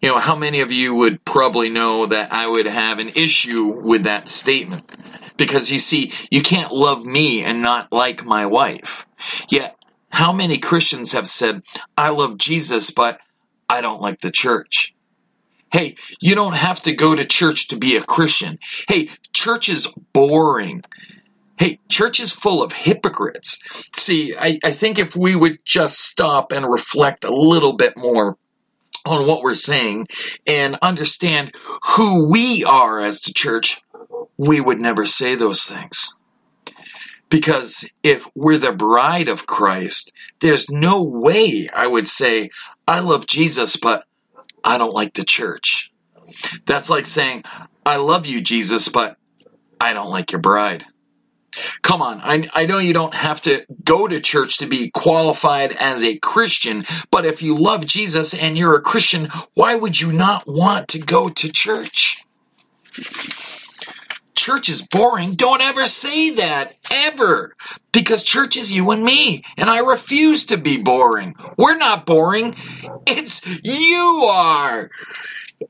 You 0.00 0.10
know, 0.10 0.18
how 0.18 0.34
many 0.34 0.60
of 0.60 0.72
you 0.72 0.94
would 0.94 1.24
probably 1.24 1.70
know 1.70 2.06
that 2.06 2.32
I 2.32 2.46
would 2.46 2.66
have 2.66 2.98
an 2.98 3.10
issue 3.10 3.64
with 3.66 4.04
that 4.04 4.28
statement? 4.28 4.90
Because 5.36 5.70
you 5.70 5.78
see, 5.78 6.12
you 6.30 6.42
can't 6.42 6.72
love 6.72 7.04
me 7.04 7.42
and 7.42 7.62
not 7.62 7.92
like 7.92 8.24
my 8.24 8.46
wife. 8.46 9.06
Yet, 9.48 9.76
how 10.10 10.32
many 10.32 10.58
Christians 10.58 11.12
have 11.12 11.28
said, 11.28 11.62
I 11.96 12.08
love 12.10 12.38
Jesus, 12.38 12.90
but 12.90 13.20
I 13.68 13.80
don't 13.80 14.00
like 14.00 14.20
the 14.20 14.30
church? 14.30 14.94
Hey, 15.70 15.96
you 16.20 16.34
don't 16.34 16.54
have 16.54 16.82
to 16.82 16.94
go 16.94 17.14
to 17.14 17.24
church 17.24 17.68
to 17.68 17.76
be 17.76 17.96
a 17.96 18.02
Christian. 18.02 18.58
Hey, 18.88 19.10
church 19.32 19.68
is 19.68 19.86
boring. 20.12 20.82
Hey, 21.58 21.80
church 21.88 22.20
is 22.20 22.32
full 22.32 22.62
of 22.62 22.72
hypocrites. 22.72 23.58
See, 23.94 24.34
I, 24.36 24.58
I 24.64 24.70
think 24.70 24.98
if 24.98 25.16
we 25.16 25.34
would 25.34 25.58
just 25.64 25.98
stop 26.00 26.52
and 26.52 26.70
reflect 26.70 27.24
a 27.24 27.34
little 27.34 27.76
bit 27.76 27.96
more 27.96 28.38
on 29.04 29.26
what 29.26 29.42
we're 29.42 29.54
saying 29.54 30.06
and 30.46 30.78
understand 30.80 31.54
who 31.96 32.28
we 32.28 32.64
are 32.64 33.00
as 33.00 33.20
the 33.20 33.32
church, 33.32 33.82
we 34.36 34.60
would 34.60 34.80
never 34.80 35.04
say 35.04 35.34
those 35.34 35.64
things. 35.64 36.14
Because 37.28 37.88
if 38.02 38.26
we're 38.34 38.56
the 38.56 38.72
bride 38.72 39.28
of 39.28 39.46
Christ, 39.46 40.12
there's 40.40 40.70
no 40.70 41.02
way 41.02 41.68
I 41.74 41.86
would 41.86 42.08
say, 42.08 42.50
I 42.86 43.00
love 43.00 43.26
Jesus, 43.26 43.76
but 43.76 44.04
I 44.64 44.78
don't 44.78 44.94
like 44.94 45.14
the 45.14 45.24
church. 45.24 45.90
That's 46.66 46.90
like 46.90 47.06
saying, 47.06 47.44
I 47.84 47.96
love 47.96 48.26
you, 48.26 48.40
Jesus, 48.40 48.88
but 48.88 49.16
I 49.80 49.92
don't 49.92 50.10
like 50.10 50.32
your 50.32 50.40
bride. 50.40 50.86
Come 51.82 52.02
on, 52.02 52.20
I, 52.22 52.48
I 52.54 52.66
know 52.66 52.78
you 52.78 52.92
don't 52.92 53.14
have 53.14 53.40
to 53.42 53.64
go 53.82 54.06
to 54.06 54.20
church 54.20 54.58
to 54.58 54.66
be 54.66 54.90
qualified 54.90 55.72
as 55.72 56.04
a 56.04 56.18
Christian, 56.18 56.84
but 57.10 57.24
if 57.24 57.42
you 57.42 57.56
love 57.56 57.86
Jesus 57.86 58.34
and 58.34 58.56
you're 58.56 58.76
a 58.76 58.82
Christian, 58.82 59.28
why 59.54 59.74
would 59.74 60.00
you 60.00 60.12
not 60.12 60.46
want 60.46 60.88
to 60.88 60.98
go 60.98 61.28
to 61.28 61.50
church? 61.50 62.24
Church 64.38 64.68
is 64.68 64.82
boring, 64.82 65.34
don't 65.34 65.60
ever 65.60 65.84
say 65.84 66.30
that. 66.30 66.76
Ever. 66.90 67.56
Because 67.92 68.22
church 68.22 68.56
is 68.56 68.72
you 68.72 68.90
and 68.92 69.04
me. 69.04 69.42
And 69.56 69.68
I 69.68 69.78
refuse 69.78 70.46
to 70.46 70.56
be 70.56 70.76
boring. 70.80 71.34
We're 71.56 71.76
not 71.76 72.06
boring. 72.06 72.54
It's 73.10 73.40
you 73.64 74.28
are. 74.30 74.90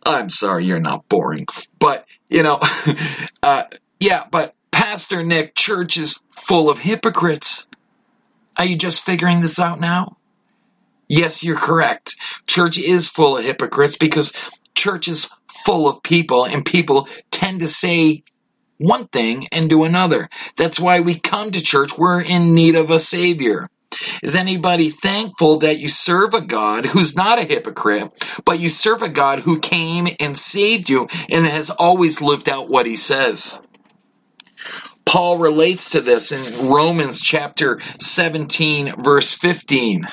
I'm 0.04 0.28
sorry, 0.28 0.64
you're 0.64 0.80
not 0.80 1.08
boring. 1.08 1.46
But, 1.78 2.04
you 2.28 2.42
know, 2.42 2.58
uh, 3.42 3.64
yeah, 4.00 4.26
but 4.30 4.54
Pastor 4.72 5.22
Nick, 5.22 5.54
church 5.54 5.96
is 5.96 6.18
full 6.32 6.68
of 6.68 6.80
hypocrites. 6.80 7.68
Are 8.56 8.64
you 8.64 8.76
just 8.76 9.02
figuring 9.02 9.40
this 9.40 9.58
out 9.58 9.78
now? 9.78 10.16
Yes, 11.08 11.44
you're 11.44 11.56
correct. 11.56 12.16
Church 12.48 12.76
is 12.76 13.08
full 13.08 13.38
of 13.38 13.44
hypocrites 13.44 13.96
because 13.96 14.32
church 14.74 15.06
is 15.06 15.30
full 15.64 15.88
of 15.88 16.02
people 16.02 16.44
and 16.44 16.64
people 16.64 17.08
tend 17.30 17.60
to 17.60 17.68
say 17.68 18.24
one 18.78 19.08
thing 19.08 19.46
and 19.52 19.68
do 19.68 19.84
another. 19.84 20.28
That's 20.56 20.80
why 20.80 21.00
we 21.00 21.18
come 21.18 21.50
to 21.50 21.60
church. 21.60 21.98
We're 21.98 22.20
in 22.20 22.54
need 22.54 22.74
of 22.74 22.90
a 22.90 22.98
savior. 22.98 23.68
Is 24.22 24.34
anybody 24.34 24.90
thankful 24.90 25.58
that 25.58 25.78
you 25.78 25.88
serve 25.88 26.34
a 26.34 26.40
God 26.40 26.86
who's 26.86 27.16
not 27.16 27.38
a 27.38 27.44
hypocrite, 27.44 28.12
but 28.44 28.60
you 28.60 28.68
serve 28.68 29.02
a 29.02 29.08
God 29.08 29.40
who 29.40 29.58
came 29.58 30.08
and 30.20 30.38
saved 30.38 30.88
you 30.88 31.08
and 31.30 31.46
has 31.46 31.70
always 31.70 32.20
lived 32.20 32.48
out 32.48 32.68
what 32.68 32.86
he 32.86 32.96
says? 32.96 33.60
Paul 35.04 35.38
relates 35.38 35.90
to 35.90 36.00
this 36.00 36.32
in 36.32 36.68
Romans 36.68 37.20
chapter 37.20 37.80
17, 37.98 39.02
verse 39.02 39.32
15. 39.32 40.06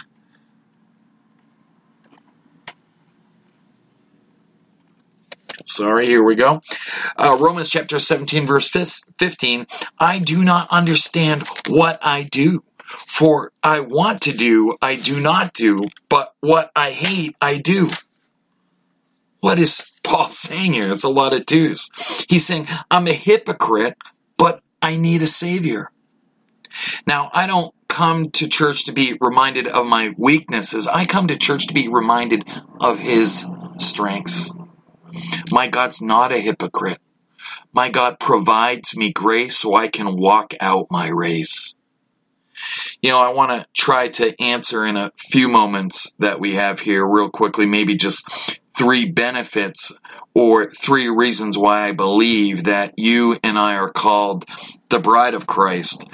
Sorry, 5.65 6.05
here 6.05 6.23
we 6.23 6.35
go. 6.35 6.61
Uh, 7.17 7.37
Romans 7.39 7.69
chapter 7.69 7.97
17, 7.97 8.45
verse 8.45 8.69
15. 8.69 9.65
I 9.99 10.19
do 10.19 10.43
not 10.43 10.69
understand 10.69 11.43
what 11.67 11.97
I 12.01 12.23
do. 12.23 12.63
For 12.85 13.51
I 13.63 13.79
want 13.79 14.21
to 14.21 14.31
do, 14.31 14.77
I 14.79 14.95
do 14.95 15.19
not 15.19 15.53
do, 15.53 15.85
but 16.07 16.35
what 16.39 16.71
I 16.75 16.91
hate, 16.91 17.35
I 17.41 17.57
do. 17.57 17.89
What 19.39 19.57
is 19.57 19.91
Paul 20.03 20.29
saying 20.29 20.73
here? 20.73 20.91
It's 20.91 21.03
a 21.03 21.09
lot 21.09 21.33
of 21.33 21.47
twos. 21.47 21.89
He's 22.29 22.45
saying, 22.45 22.67
I'm 22.91 23.07
a 23.07 23.13
hypocrite, 23.13 23.97
but 24.37 24.61
I 24.83 24.97
need 24.97 25.23
a 25.23 25.27
savior. 25.27 25.91
Now, 27.07 27.31
I 27.33 27.47
don't 27.47 27.73
come 27.87 28.29
to 28.31 28.47
church 28.47 28.85
to 28.85 28.91
be 28.91 29.17
reminded 29.19 29.67
of 29.67 29.87
my 29.87 30.13
weaknesses. 30.17 30.85
I 30.85 31.05
come 31.05 31.27
to 31.27 31.37
church 31.37 31.65
to 31.67 31.73
be 31.73 31.87
reminded 31.87 32.47
of 32.79 32.99
his 32.99 33.45
strengths. 33.77 34.51
My 35.51 35.67
God's 35.67 36.01
not 36.01 36.31
a 36.31 36.39
hypocrite. 36.39 36.99
My 37.73 37.89
God 37.89 38.19
provides 38.19 38.95
me 38.95 39.11
grace 39.11 39.57
so 39.57 39.75
I 39.75 39.87
can 39.87 40.17
walk 40.17 40.53
out 40.61 40.87
my 40.89 41.09
race. 41.09 41.77
You 43.01 43.11
know, 43.11 43.19
I 43.19 43.33
want 43.33 43.51
to 43.51 43.67
try 43.73 44.07
to 44.07 44.41
answer 44.41 44.85
in 44.85 44.95
a 44.95 45.11
few 45.17 45.47
moments 45.49 46.15
that 46.19 46.39
we 46.39 46.55
have 46.55 46.79
here, 46.79 47.05
real 47.05 47.29
quickly, 47.29 47.65
maybe 47.65 47.95
just 47.95 48.59
three 48.77 49.05
benefits 49.05 49.91
or 50.33 50.69
three 50.69 51.07
reasons 51.07 51.57
why 51.57 51.87
I 51.87 51.91
believe 51.91 52.65
that 52.65 52.93
you 52.97 53.39
and 53.43 53.57
I 53.57 53.75
are 53.75 53.89
called 53.89 54.45
the 54.89 54.99
bride 54.99 55.33
of 55.33 55.47
Christ. 55.47 56.05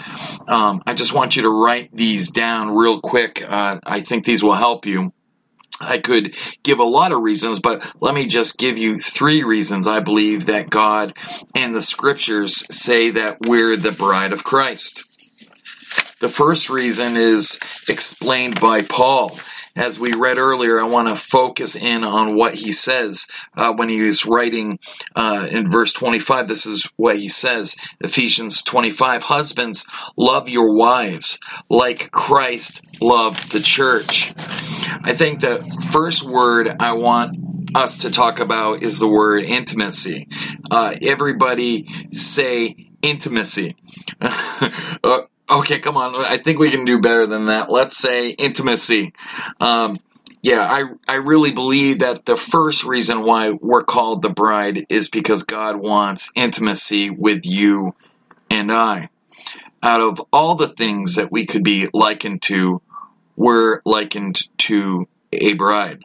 Um, 0.48 0.82
I 0.86 0.94
just 0.94 1.14
want 1.14 1.36
you 1.36 1.42
to 1.44 1.50
write 1.50 1.90
these 1.96 2.30
down 2.30 2.76
real 2.76 3.00
quick. 3.00 3.44
Uh, 3.48 3.80
I 3.84 4.02
think 4.02 4.26
these 4.26 4.44
will 4.44 4.54
help 4.54 4.86
you. 4.86 5.12
I 5.82 5.98
could 5.98 6.36
give 6.64 6.80
a 6.80 6.84
lot 6.84 7.12
of 7.12 7.22
reasons, 7.22 7.60
but 7.60 7.94
let 8.00 8.14
me 8.14 8.28
just 8.28 8.58
give 8.58 8.78
you 8.78 9.00
three 9.00 9.44
reasons 9.44 9.88
I 9.88 10.00
believe 10.00 10.46
that 10.46 10.70
God 10.70 11.14
and 11.56 11.76
the 11.76 11.82
scriptures 11.82 12.64
say 12.74 13.10
that 13.12 13.42
we're 13.42 13.76
the 13.76 13.92
bride 13.92 14.34
of 14.34 14.44
Christ. 14.44 15.04
The 16.20 16.30
first 16.30 16.70
reason 16.70 17.18
is 17.18 17.60
explained 17.90 18.60
by 18.60 18.84
Paul. 18.84 19.38
As 19.76 19.98
we 19.98 20.14
read 20.14 20.38
earlier, 20.38 20.80
I 20.82 20.84
want 20.84 21.08
to 21.08 21.16
focus 21.16 21.76
in 21.76 22.04
on 22.04 22.36
what 22.36 22.56
he 22.56 22.74
says 22.74 23.26
uh, 23.56 23.74
when 23.74 23.88
he 23.88 24.02
was 24.02 24.26
writing 24.26 24.80
uh, 25.16 25.48
in 25.50 25.72
verse 25.72 25.94
25. 25.94 26.48
This 26.48 26.66
is 26.66 26.90
what 26.98 27.18
he 27.18 27.30
says 27.30 27.76
Ephesians 28.02 28.62
25 28.64 29.24
Husbands, 29.24 29.86
love 30.18 30.50
your 30.50 30.74
wives 30.74 31.40
like 31.70 32.12
Christ 32.12 32.82
loved 33.02 33.52
the 33.52 33.60
church. 33.60 34.34
I 35.04 35.14
think 35.14 35.40
the 35.42 35.62
first 35.92 36.24
word 36.24 36.76
I 36.80 36.94
want 36.94 37.76
us 37.76 38.00
to 38.00 38.12
talk 38.12 38.40
about 38.40 38.84
is 38.84 39.00
the 39.00 39.08
word 39.08 39.44
intimacy. 39.44 40.28
Uh, 40.70 40.96
everybody 41.02 41.88
say 42.12 42.92
intimacy. 43.02 43.76
uh, 44.22 45.22
Okay, 45.52 45.80
come 45.80 45.98
on. 45.98 46.16
I 46.16 46.38
think 46.38 46.60
we 46.60 46.72
can 46.72 46.86
do 46.86 47.02
better 47.02 47.28
than 47.28 47.48
that. 47.48 47.70
Let's 47.70 47.98
say 47.98 48.30
intimacy. 48.30 49.14
Um, 49.60 49.98
yeah, 50.42 50.62
I, 50.62 50.86
I 51.10 51.16
really 51.16 51.52
believe 51.52 52.00
that 52.00 52.26
the 52.26 52.38
first 52.38 52.86
reason 52.86 53.26
why 53.26 53.52
we're 53.52 53.84
called 53.84 54.22
the 54.22 54.30
bride 54.30 54.86
is 54.88 55.10
because 55.10 55.44
God 55.44 55.76
wants 55.76 56.32
intimacy 56.36 57.10
with 57.10 57.46
you 57.46 57.96
and 58.50 58.72
I. 58.72 59.10
Out 59.84 60.00
of 60.00 60.22
all 60.32 60.56
the 60.56 60.70
things 60.70 61.16
that 61.16 61.34
we 61.34 61.46
could 61.46 61.64
be 61.64 61.90
likened 61.94 62.42
to, 62.44 62.82
we're 63.36 63.82
likened 63.86 64.48
to 64.60 65.08
a 65.32 65.54
bride. 65.54 66.04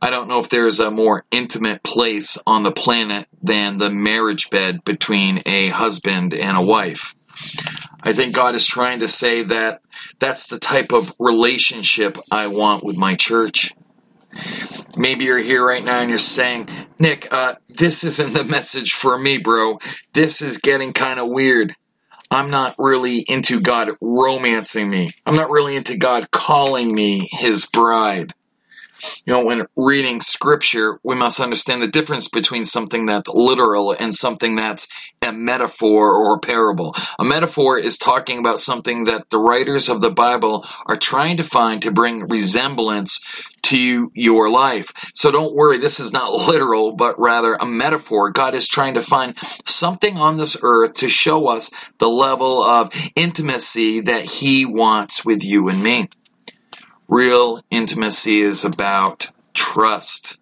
I 0.00 0.10
don't 0.10 0.28
know 0.28 0.38
if 0.38 0.50
there's 0.50 0.80
a 0.80 0.90
more 0.90 1.24
intimate 1.30 1.82
place 1.82 2.36
on 2.46 2.62
the 2.62 2.72
planet 2.72 3.26
than 3.42 3.78
the 3.78 3.90
marriage 3.90 4.50
bed 4.50 4.84
between 4.84 5.42
a 5.46 5.68
husband 5.68 6.34
and 6.34 6.56
a 6.56 6.62
wife. 6.62 7.14
I 8.02 8.12
think 8.12 8.34
God 8.34 8.54
is 8.54 8.66
trying 8.66 9.00
to 9.00 9.08
say 9.08 9.42
that 9.44 9.82
that's 10.18 10.48
the 10.48 10.58
type 10.58 10.92
of 10.92 11.14
relationship 11.18 12.18
I 12.30 12.46
want 12.48 12.84
with 12.84 12.96
my 12.96 13.14
church. 13.14 13.72
Maybe 14.96 15.24
you're 15.24 15.38
here 15.38 15.66
right 15.66 15.84
now 15.84 16.00
and 16.00 16.10
you're 16.10 16.18
saying, 16.18 16.68
Nick, 16.98 17.32
uh, 17.32 17.56
this 17.68 18.04
isn't 18.04 18.32
the 18.32 18.44
message 18.44 18.92
for 18.92 19.18
me, 19.18 19.38
bro. 19.38 19.78
This 20.12 20.42
is 20.42 20.58
getting 20.58 20.92
kind 20.92 21.18
of 21.18 21.28
weird. 21.28 21.74
I'm 22.30 22.50
not 22.50 22.74
really 22.78 23.20
into 23.20 23.60
God 23.60 23.90
romancing 24.00 24.90
me. 24.90 25.12
I'm 25.24 25.36
not 25.36 25.50
really 25.50 25.76
into 25.76 25.96
God 25.96 26.30
calling 26.30 26.94
me 26.94 27.28
his 27.32 27.66
bride. 27.66 28.34
You 29.26 29.34
know, 29.34 29.44
when 29.44 29.66
reading 29.76 30.20
scripture, 30.20 30.98
we 31.02 31.14
must 31.14 31.38
understand 31.38 31.82
the 31.82 31.88
difference 31.88 32.28
between 32.28 32.64
something 32.64 33.06
that's 33.06 33.28
literal 33.28 33.92
and 33.92 34.14
something 34.14 34.56
that's 34.56 34.88
a 35.22 35.32
metaphor 35.32 36.14
or 36.14 36.36
a 36.36 36.40
parable. 36.40 36.94
A 37.18 37.24
metaphor 37.24 37.78
is 37.78 37.98
talking 37.98 38.38
about 38.38 38.58
something 38.58 39.04
that 39.04 39.28
the 39.30 39.38
writers 39.38 39.88
of 39.88 40.00
the 40.00 40.10
Bible 40.10 40.64
are 40.86 40.96
trying 40.96 41.36
to 41.36 41.42
find 41.42 41.82
to 41.82 41.90
bring 41.90 42.26
resemblance 42.28 43.20
to 43.66 44.10
your 44.14 44.48
life. 44.48 44.92
So 45.14 45.30
don't 45.30 45.54
worry, 45.54 45.78
this 45.78 45.98
is 45.98 46.12
not 46.12 46.32
literal, 46.48 46.94
but 46.94 47.18
rather 47.18 47.54
a 47.54 47.66
metaphor. 47.66 48.30
God 48.30 48.54
is 48.54 48.68
trying 48.68 48.94
to 48.94 49.02
find 49.02 49.36
something 49.64 50.16
on 50.16 50.36
this 50.36 50.56
earth 50.62 50.94
to 50.94 51.08
show 51.08 51.48
us 51.48 51.70
the 51.98 52.08
level 52.08 52.62
of 52.62 52.92
intimacy 53.14 54.00
that 54.00 54.24
He 54.24 54.64
wants 54.64 55.24
with 55.24 55.44
you 55.44 55.68
and 55.68 55.82
me. 55.82 56.08
Real 57.08 57.62
intimacy 57.70 58.40
is 58.40 58.64
about 58.64 59.30
trust. 59.54 60.40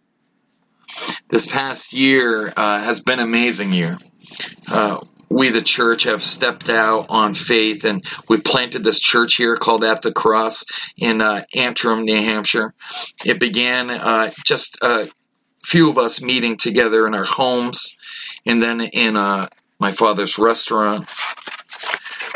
This 1.28 1.46
past 1.46 1.92
year 1.92 2.52
uh, 2.56 2.80
has 2.80 3.00
been 3.00 3.18
an 3.18 3.24
amazing 3.24 3.72
year. 3.72 3.98
Uh, 4.70 5.00
we, 5.34 5.48
the 5.48 5.62
church, 5.62 6.04
have 6.04 6.22
stepped 6.22 6.68
out 6.68 7.06
on 7.08 7.34
faith 7.34 7.84
and 7.84 8.04
we've 8.28 8.44
planted 8.44 8.84
this 8.84 9.00
church 9.00 9.34
here 9.34 9.56
called 9.56 9.82
At 9.82 10.02
the 10.02 10.12
Cross 10.12 10.64
in 10.96 11.20
uh, 11.20 11.42
Antrim, 11.54 12.04
New 12.04 12.22
Hampshire. 12.22 12.72
It 13.24 13.40
began 13.40 13.90
uh, 13.90 14.30
just 14.44 14.78
a 14.80 15.08
few 15.64 15.90
of 15.90 15.98
us 15.98 16.22
meeting 16.22 16.56
together 16.56 17.06
in 17.06 17.14
our 17.14 17.24
homes 17.24 17.96
and 18.46 18.62
then 18.62 18.80
in 18.80 19.16
uh, 19.16 19.48
my 19.80 19.90
father's 19.90 20.38
restaurant. 20.38 21.08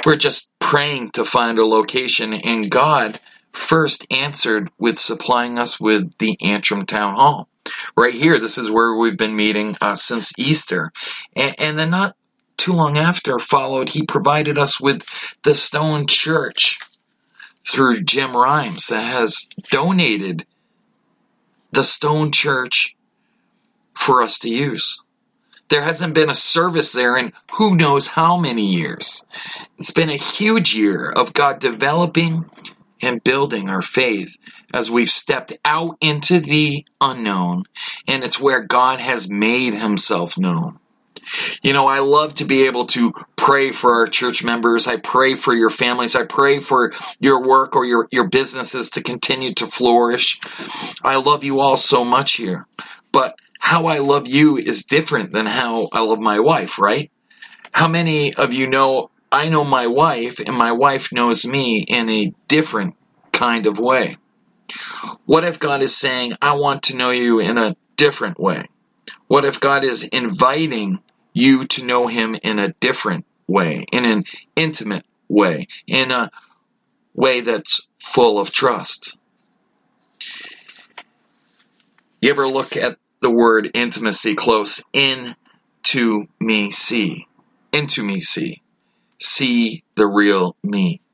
We're 0.05 0.17
just 0.17 0.51
praying 0.59 1.13
to 1.13 1.25
find 1.25 1.59
a 1.59 1.65
location, 1.65 2.33
and 2.33 2.71
God 2.71 3.21
first 3.53 4.07
answered 4.11 4.71
with 4.79 4.99
supplying 4.99 5.59
us 5.59 5.79
with 5.79 6.17
the 6.19 6.37
Antrim 6.43 6.85
Town 6.85 7.15
Hall. 7.15 7.49
Right 7.97 8.15
here, 8.15 8.39
this 8.39 8.59
is 8.59 8.71
where 8.71 8.97
we've 8.97 9.17
been 9.17 9.37
meeting 9.37 9.77
uh, 9.81 9.95
since 9.95 10.33
Easter. 10.39 10.93
And, 11.37 11.55
and 11.59 11.79
then 11.79 11.91
not 11.91 12.17
too 12.59 12.73
long 12.73 12.99
after 12.99 13.39
followed, 13.39 13.91
he 13.91 14.03
provided 14.03 14.59
us 14.59 14.81
with 14.81 15.05
the 15.45 15.55
Stone 15.55 16.07
Church 16.07 16.79
through 17.67 18.03
Jim 18.03 18.37
Rhymes 18.37 18.89
that 18.89 19.01
has 19.01 19.49
donated 19.71 20.47
the 21.71 21.85
Stone 21.85 22.33
Church 22.33 22.97
for 23.95 24.23
us 24.23 24.39
to 24.41 24.51
use. 24.51 25.03
There 25.69 25.83
hasn't 25.83 26.15
been 26.15 26.31
a 26.31 26.35
service 26.35 26.93
there 26.93 27.17
in 27.17 27.33
who 27.53 27.77
knows 27.77 28.09
how 28.09 28.37
many 28.37 28.65
years. 28.65 29.25
It's 29.79 29.91
been 29.91 30.09
a 30.09 30.17
huge 30.17 30.75
year 30.75 31.11
of 31.11 31.35
God 31.35 31.59
developing 31.61 32.51
and 33.03 33.23
building 33.23 33.69
our 33.69 33.83
faith 33.83 34.39
as 34.73 34.91
we've 34.91 35.11
stepped 35.11 35.53
out 35.65 35.97
into 36.01 36.41
the 36.41 36.85
unknown, 37.01 37.65
and 38.07 38.25
it's 38.25 38.41
where 38.41 38.63
God 38.63 38.99
has 38.99 39.31
made 39.31 39.75
himself 39.75 40.39
known. 40.39 40.79
You 41.63 41.73
know, 41.73 41.87
I 41.87 41.99
love 42.01 42.35
to 42.37 42.45
be 42.45 42.67
able 42.67 42.87
to 42.87 43.13
pray 43.37 43.73
for 43.73 43.95
our 43.95 44.07
church 44.07 44.45
members. 44.45 44.87
I 44.87 44.97
pray 44.97 45.35
for 45.35 45.55
your 45.55 45.71
families. 45.71 46.17
I 46.17 46.25
pray 46.25 46.59
for 46.59 46.93
your 47.21 47.47
work 47.47 47.77
or 47.77 47.85
your, 47.85 48.09
your 48.11 48.29
businesses 48.29 48.91
to 48.91 49.03
continue 49.03 49.55
to 49.55 49.67
flourish. 49.67 50.41
I 51.03 51.17
love 51.17 51.45
you 51.45 51.61
all 51.61 51.77
so 51.77 52.05
much 52.05 52.35
here. 52.35 52.67
But 53.13 53.37
how 53.59 53.87
I 53.87 53.99
love 53.99 54.29
you 54.29 54.57
is 54.57 54.85
different 54.85 55.33
than 55.33 55.47
how 55.47 55.89
I 55.93 56.01
love 56.01 56.21
my 56.21 56.41
wife, 56.41 56.79
right? 56.79 57.11
How 57.73 57.89
many 57.89 58.35
of 58.35 58.53
you 58.53 58.67
know 58.67 59.11
I 59.31 59.49
know 59.51 59.65
my 59.65 59.87
wife 59.87 60.41
and 60.41 60.57
my 60.57 60.73
wife 60.73 61.13
knows 61.13 61.45
me 61.45 61.81
in 61.81 62.09
a 62.09 62.33
different 62.49 62.97
kind 63.33 63.67
of 63.67 63.79
way. 63.79 64.17
What 65.27 65.45
if 65.45 65.59
God 65.59 65.83
is 65.83 65.97
saying, 65.97 66.33
I 66.41 66.55
want 66.55 66.83
to 66.85 66.97
know 66.97 67.11
you 67.11 67.39
in 67.39 67.59
a 67.59 67.77
different 67.97 68.41
way? 68.41 68.67
What 69.27 69.45
if 69.45 69.61
God 69.61 69.85
is 69.85 70.03
inviting 70.05 71.01
you 71.33 71.65
to 71.67 71.85
know 71.85 72.07
Him 72.07 72.37
in 72.43 72.59
a 72.59 72.73
different 72.75 73.25
way, 73.47 73.85
in 73.93 74.05
an 74.05 74.25
intimate 74.57 75.05
way, 75.29 75.67
in 75.87 76.11
a 76.11 76.31
way 77.15 77.41
that's 77.41 77.87
full 77.99 78.39
of 78.39 78.51
trust? 78.51 79.19
You 82.21 82.31
ever 82.31 82.49
look 82.49 82.77
at 82.77 82.99
the 83.21 83.31
word 83.31 83.71
intimacy 83.75 84.35
close? 84.35 84.83
In 84.93 85.37
to 85.85 86.29
me 86.41 86.71
see. 86.71 87.27
Into 87.73 88.03
me 88.03 88.21
see 88.21 88.63
see 89.19 89.85
the 89.95 90.07
real 90.07 90.57
me. 90.63 91.01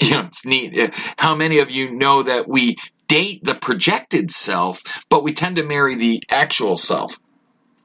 You 0.00 0.12
know, 0.12 0.20
it's 0.26 0.46
neat. 0.46 0.78
Uh, 0.78 0.90
how 1.16 1.34
many 1.34 1.58
of 1.58 1.72
you 1.72 1.90
know 1.90 2.22
that 2.22 2.46
we 2.46 2.76
date 3.08 3.42
the 3.42 3.56
projected 3.56 4.30
self, 4.30 4.80
but 5.10 5.24
we 5.24 5.32
tend 5.32 5.56
to 5.56 5.64
marry 5.64 5.96
the 5.96 6.22
actual 6.30 6.76
self? 6.76 7.18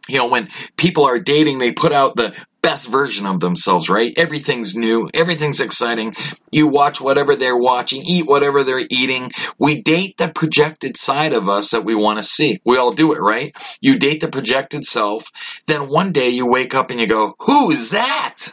You 0.10 0.18
know, 0.18 0.28
when 0.28 0.50
people 0.78 1.06
are 1.06 1.20
dating, 1.20 1.60
they 1.60 1.72
put 1.72 1.94
out 1.94 2.16
the 2.16 2.36
best 2.62 2.90
version 2.90 3.26
of 3.26 3.40
themselves, 3.40 3.90
right? 3.90 4.14
Everything's 4.18 4.76
new, 4.76 5.10
everything's 5.14 5.60
exciting. 5.60 6.16
You 6.52 6.68
watch 6.68 7.02
whatever 7.02 7.36
they're 7.36 7.58
watching, 7.58 8.04
eat 8.04 8.28
whatever 8.28 8.64
they're 8.64 8.88
eating. 8.90 9.32
We 9.58 9.82
date 9.82 10.18
the 10.18 10.30
projected 10.30 10.98
side 10.98 11.34
of 11.34 11.50
us 11.50 11.72
that 11.72 11.86
we 11.86 11.96
want 11.96 12.20
to 12.20 12.24
see. 12.24 12.62
We 12.66 12.78
all 12.78 12.94
do 12.94 13.14
it, 13.14 13.20
right? 13.20 13.54
You 13.82 13.98
date 13.98 14.22
the 14.22 14.30
projected 14.30 14.86
self, 14.86 15.30
then 15.68 15.90
one 15.90 16.12
day 16.12 16.30
you 16.30 16.46
wake 16.46 16.74
up 16.74 16.90
and 16.90 17.00
you 17.00 17.08
go, 17.08 17.36
Who's 17.40 17.92
that? 17.92 18.50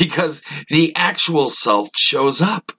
because 0.00 0.42
the 0.68 0.94
actual 0.96 1.50
self 1.50 1.90
shows 1.96 2.40
up. 2.40 2.72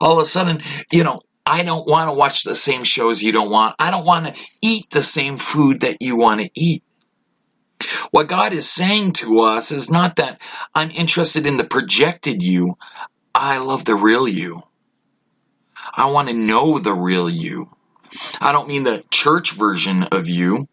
All 0.00 0.12
of 0.12 0.22
a 0.22 0.24
sudden, 0.24 0.62
you 0.90 1.04
know, 1.04 1.20
I 1.48 1.62
don't 1.62 1.88
want 1.88 2.10
to 2.10 2.14
watch 2.14 2.42
the 2.42 2.54
same 2.54 2.84
shows 2.84 3.22
you 3.22 3.32
don't 3.32 3.50
want. 3.50 3.74
I 3.78 3.90
don't 3.90 4.04
want 4.04 4.26
to 4.26 4.42
eat 4.60 4.90
the 4.90 5.02
same 5.02 5.38
food 5.38 5.80
that 5.80 6.02
you 6.02 6.14
want 6.14 6.42
to 6.42 6.50
eat. 6.54 6.82
What 8.10 8.28
God 8.28 8.52
is 8.52 8.68
saying 8.68 9.14
to 9.14 9.40
us 9.40 9.72
is 9.72 9.90
not 9.90 10.16
that 10.16 10.40
I'm 10.74 10.90
interested 10.90 11.46
in 11.46 11.56
the 11.56 11.64
projected 11.64 12.42
you. 12.42 12.76
I 13.34 13.58
love 13.58 13.84
the 13.84 13.94
real 13.94 14.28
you. 14.28 14.64
I 15.94 16.10
want 16.10 16.28
to 16.28 16.34
know 16.34 16.78
the 16.78 16.94
real 16.94 17.30
you. 17.30 17.70
I 18.40 18.52
don't 18.52 18.68
mean 18.68 18.82
the 18.82 19.04
church 19.10 19.52
version 19.52 20.02
of 20.04 20.28
you 20.28 20.68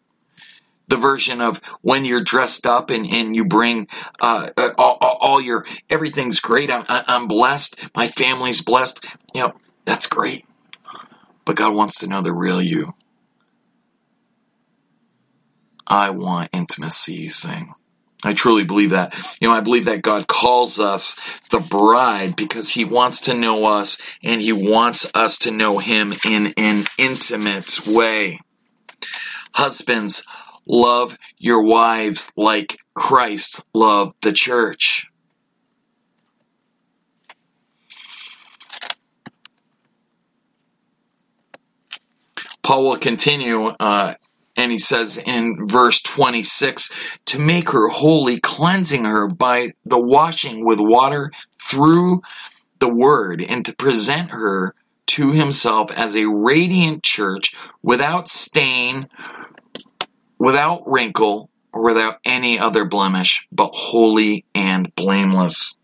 the 0.88 0.96
version 0.96 1.40
of 1.40 1.58
when 1.82 2.04
you're 2.04 2.22
dressed 2.22 2.66
up 2.66 2.90
and, 2.90 3.06
and 3.10 3.34
you 3.34 3.44
bring 3.44 3.88
uh, 4.20 4.50
uh 4.56 4.70
all, 4.78 4.98
all, 5.00 5.40
your 5.40 5.66
everything's 5.90 6.40
great. 6.40 6.70
I'm, 6.70 6.84
I'm 6.88 7.26
blessed. 7.26 7.76
My 7.96 8.06
family's 8.06 8.60
blessed. 8.60 9.04
You 9.34 9.42
know, 9.42 9.54
that's 9.84 10.06
great. 10.06 10.45
But 11.46 11.56
God 11.56 11.74
wants 11.74 11.98
to 12.00 12.06
know 12.06 12.20
the 12.20 12.34
real 12.34 12.60
you. 12.60 12.94
I 15.86 16.10
want 16.10 16.50
intimacy, 16.52 17.28
saying. 17.28 17.72
I 18.22 18.34
truly 18.34 18.64
believe 18.64 18.90
that. 18.90 19.14
You 19.40 19.48
know, 19.48 19.54
I 19.54 19.60
believe 19.60 19.86
that 19.86 20.02
God 20.02 20.26
calls 20.26 20.78
us 20.78 21.16
the 21.50 21.60
bride 21.60 22.36
because 22.36 22.70
he 22.74 22.84
wants 22.84 23.20
to 23.22 23.34
know 23.34 23.64
us 23.64 23.98
and 24.22 24.42
he 24.42 24.52
wants 24.52 25.06
us 25.14 25.38
to 25.38 25.50
know 25.50 25.78
him 25.78 26.12
in 26.26 26.52
an 26.58 26.86
intimate 26.98 27.86
way. 27.86 28.40
Husbands, 29.54 30.22
Love 30.68 31.16
your 31.38 31.62
wives 31.62 32.32
like 32.36 32.78
Christ 32.94 33.64
loved 33.72 34.16
the 34.22 34.32
church. 34.32 35.08
Paul 42.66 42.82
will 42.82 42.96
continue, 42.96 43.66
uh, 43.78 44.14
and 44.56 44.72
he 44.72 44.78
says 44.80 45.18
in 45.18 45.68
verse 45.68 46.02
26 46.02 46.90
to 47.26 47.38
make 47.38 47.70
her 47.70 47.86
holy, 47.86 48.40
cleansing 48.40 49.04
her 49.04 49.28
by 49.28 49.74
the 49.84 50.00
washing 50.00 50.66
with 50.66 50.80
water 50.80 51.30
through 51.62 52.22
the 52.80 52.88
word, 52.88 53.40
and 53.40 53.64
to 53.64 53.76
present 53.76 54.30
her 54.30 54.74
to 55.06 55.30
himself 55.30 55.92
as 55.92 56.16
a 56.16 56.28
radiant 56.28 57.04
church 57.04 57.54
without 57.84 58.26
stain, 58.28 59.08
without 60.36 60.82
wrinkle, 60.90 61.48
or 61.72 61.84
without 61.84 62.18
any 62.24 62.58
other 62.58 62.84
blemish, 62.84 63.46
but 63.52 63.70
holy 63.74 64.44
and 64.56 64.92
blameless 64.96 65.78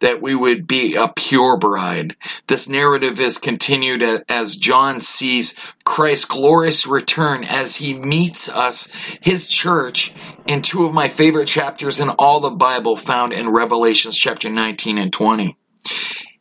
that 0.00 0.20
we 0.20 0.34
would 0.34 0.66
be 0.66 0.94
a 0.94 1.08
pure 1.08 1.56
bride. 1.56 2.16
This 2.46 2.68
narrative 2.68 3.20
is 3.20 3.38
continued 3.38 4.02
as 4.28 4.56
John 4.56 5.00
sees 5.00 5.54
Christ's 5.84 6.26
glorious 6.26 6.86
return 6.86 7.44
as 7.44 7.76
he 7.76 7.94
meets 7.94 8.48
us, 8.48 8.88
his 9.20 9.48
church, 9.48 10.14
in 10.46 10.62
two 10.62 10.84
of 10.84 10.94
my 10.94 11.08
favorite 11.08 11.48
chapters 11.48 12.00
in 12.00 12.10
all 12.10 12.40
the 12.40 12.50
Bible 12.50 12.96
found 12.96 13.32
in 13.32 13.50
Revelations 13.50 14.18
chapter 14.18 14.50
19 14.50 14.98
and 14.98 15.12
20. 15.12 15.56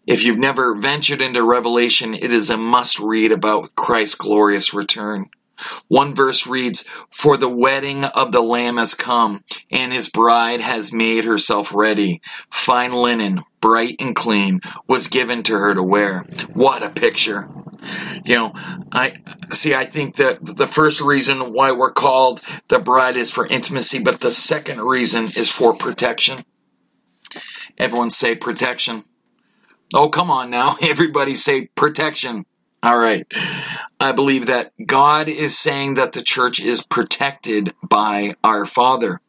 If 0.05 0.25
you've 0.25 0.37
never 0.37 0.75
ventured 0.75 1.21
into 1.21 1.43
Revelation, 1.43 2.13
it 2.13 2.33
is 2.33 2.49
a 2.49 2.57
must 2.57 2.99
read 2.99 3.31
about 3.31 3.75
Christ's 3.75 4.15
glorious 4.15 4.73
return. 4.73 5.29
One 5.87 6.13
verse 6.13 6.47
reads, 6.47 6.85
For 7.09 7.37
the 7.37 7.49
wedding 7.49 8.05
of 8.05 8.31
the 8.31 8.41
Lamb 8.41 8.77
has 8.77 8.95
come, 8.95 9.43
and 9.71 9.93
his 9.93 10.09
bride 10.09 10.61
has 10.61 10.93
made 10.93 11.25
herself 11.25 11.73
ready. 11.73 12.21
Fine 12.51 12.91
linen, 12.91 13.43
bright 13.61 13.95
and 13.99 14.15
clean, 14.15 14.61
was 14.87 15.07
given 15.07 15.43
to 15.43 15.53
her 15.53 15.73
to 15.73 15.83
wear. 15.83 16.25
What 16.53 16.83
a 16.83 16.89
picture! 16.89 17.49
You 18.23 18.35
know, 18.35 18.53
I 18.91 19.17
see, 19.51 19.75
I 19.75 19.85
think 19.85 20.15
that 20.15 20.39
the 20.41 20.67
first 20.67 21.01
reason 21.01 21.53
why 21.53 21.71
we're 21.71 21.91
called 21.91 22.41
the 22.69 22.79
bride 22.79 23.17
is 23.17 23.31
for 23.31 23.45
intimacy, 23.45 23.99
but 23.99 24.21
the 24.21 24.31
second 24.31 24.81
reason 24.81 25.25
is 25.25 25.49
for 25.49 25.73
protection. 25.73 26.45
Everyone 27.77 28.09
say 28.09 28.35
protection. 28.35 29.03
Oh, 29.93 30.09
come 30.09 30.31
on 30.31 30.49
now. 30.49 30.77
Everybody 30.81 31.35
say 31.35 31.67
protection. 31.75 32.45
All 32.83 32.97
right. 32.97 33.25
I 33.97 34.11
believe 34.11 34.45
that 34.47 34.73
God 34.85 35.29
is 35.29 35.57
saying 35.57 35.93
that 35.93 36.11
the 36.11 36.21
church 36.21 36.59
is 36.59 36.85
protected 36.85 37.73
by 37.81 38.35
our 38.43 38.65
Father. 38.65 39.21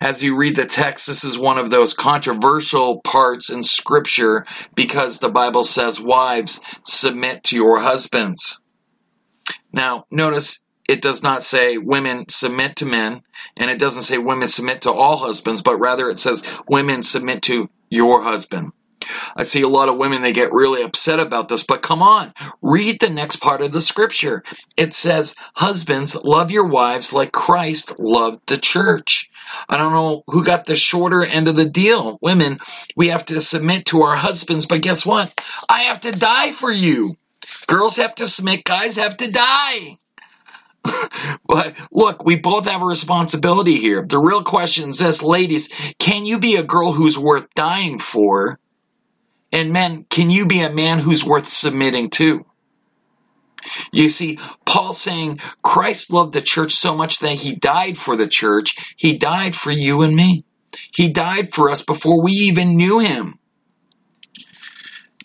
As 0.00 0.22
you 0.22 0.36
read 0.36 0.54
the 0.54 0.64
text, 0.64 1.08
this 1.08 1.24
is 1.24 1.36
one 1.36 1.58
of 1.58 1.70
those 1.70 1.92
controversial 1.92 3.00
parts 3.00 3.50
in 3.50 3.64
Scripture 3.64 4.46
because 4.76 5.18
the 5.18 5.28
Bible 5.28 5.64
says, 5.64 6.00
Wives, 6.00 6.60
submit 6.84 7.42
to 7.44 7.56
your 7.56 7.80
husbands. 7.80 8.60
Now, 9.72 10.06
notice 10.12 10.62
it 10.88 11.02
does 11.02 11.20
not 11.20 11.42
say 11.42 11.78
women 11.78 12.28
submit 12.28 12.76
to 12.76 12.86
men, 12.86 13.24
and 13.56 13.72
it 13.72 13.80
doesn't 13.80 14.02
say 14.02 14.18
women 14.18 14.46
submit 14.46 14.82
to 14.82 14.92
all 14.92 15.16
husbands, 15.16 15.62
but 15.62 15.76
rather 15.76 16.08
it 16.08 16.20
says 16.20 16.44
women 16.68 17.02
submit 17.02 17.42
to 17.42 17.70
your 17.90 18.22
husband. 18.22 18.70
I 19.36 19.42
see 19.42 19.62
a 19.62 19.68
lot 19.68 19.88
of 19.88 19.96
women, 19.96 20.22
they 20.22 20.32
get 20.32 20.52
really 20.52 20.82
upset 20.82 21.20
about 21.20 21.48
this, 21.48 21.62
but 21.62 21.82
come 21.82 22.02
on, 22.02 22.32
read 22.62 23.00
the 23.00 23.10
next 23.10 23.36
part 23.36 23.60
of 23.60 23.72
the 23.72 23.80
scripture. 23.80 24.42
It 24.76 24.94
says, 24.94 25.34
Husbands, 25.56 26.14
love 26.14 26.50
your 26.50 26.66
wives 26.66 27.12
like 27.12 27.32
Christ 27.32 27.98
loved 27.98 28.40
the 28.46 28.58
church. 28.58 29.30
I 29.68 29.76
don't 29.76 29.92
know 29.92 30.24
who 30.26 30.44
got 30.44 30.66
the 30.66 30.76
shorter 30.76 31.24
end 31.24 31.48
of 31.48 31.56
the 31.56 31.68
deal. 31.68 32.18
Women, 32.20 32.58
we 32.96 33.08
have 33.08 33.24
to 33.26 33.40
submit 33.40 33.86
to 33.86 34.02
our 34.02 34.16
husbands, 34.16 34.66
but 34.66 34.82
guess 34.82 35.06
what? 35.06 35.40
I 35.68 35.82
have 35.82 36.00
to 36.02 36.12
die 36.12 36.52
for 36.52 36.70
you. 36.70 37.16
Girls 37.66 37.96
have 37.96 38.14
to 38.16 38.26
submit, 38.26 38.64
guys 38.64 38.96
have 38.96 39.16
to 39.18 39.30
die. 39.30 39.98
but 41.46 41.74
look, 41.90 42.24
we 42.24 42.36
both 42.36 42.68
have 42.68 42.82
a 42.82 42.86
responsibility 42.86 43.76
here. 43.76 44.04
The 44.06 44.18
real 44.18 44.42
question 44.42 44.90
is 44.90 44.98
this, 44.98 45.22
ladies, 45.22 45.68
can 45.98 46.24
you 46.24 46.38
be 46.38 46.56
a 46.56 46.62
girl 46.62 46.92
who's 46.92 47.18
worth 47.18 47.52
dying 47.54 47.98
for? 47.98 48.58
And 49.52 49.72
men, 49.72 50.06
can 50.10 50.30
you 50.30 50.46
be 50.46 50.60
a 50.60 50.70
man 50.70 51.00
who's 51.00 51.24
worth 51.24 51.48
submitting 51.48 52.10
to? 52.10 52.44
You 53.92 54.08
see, 54.08 54.38
Paul 54.66 54.92
saying 54.92 55.40
Christ 55.62 56.12
loved 56.12 56.32
the 56.32 56.40
church 56.40 56.72
so 56.72 56.94
much 56.94 57.18
that 57.18 57.34
he 57.34 57.54
died 57.54 57.98
for 57.98 58.16
the 58.16 58.28
church. 58.28 58.94
He 58.96 59.16
died 59.16 59.54
for 59.54 59.70
you 59.70 60.02
and 60.02 60.14
me. 60.14 60.44
He 60.94 61.08
died 61.08 61.52
for 61.52 61.70
us 61.70 61.82
before 61.82 62.22
we 62.22 62.32
even 62.32 62.76
knew 62.76 62.98
him. 62.98 63.38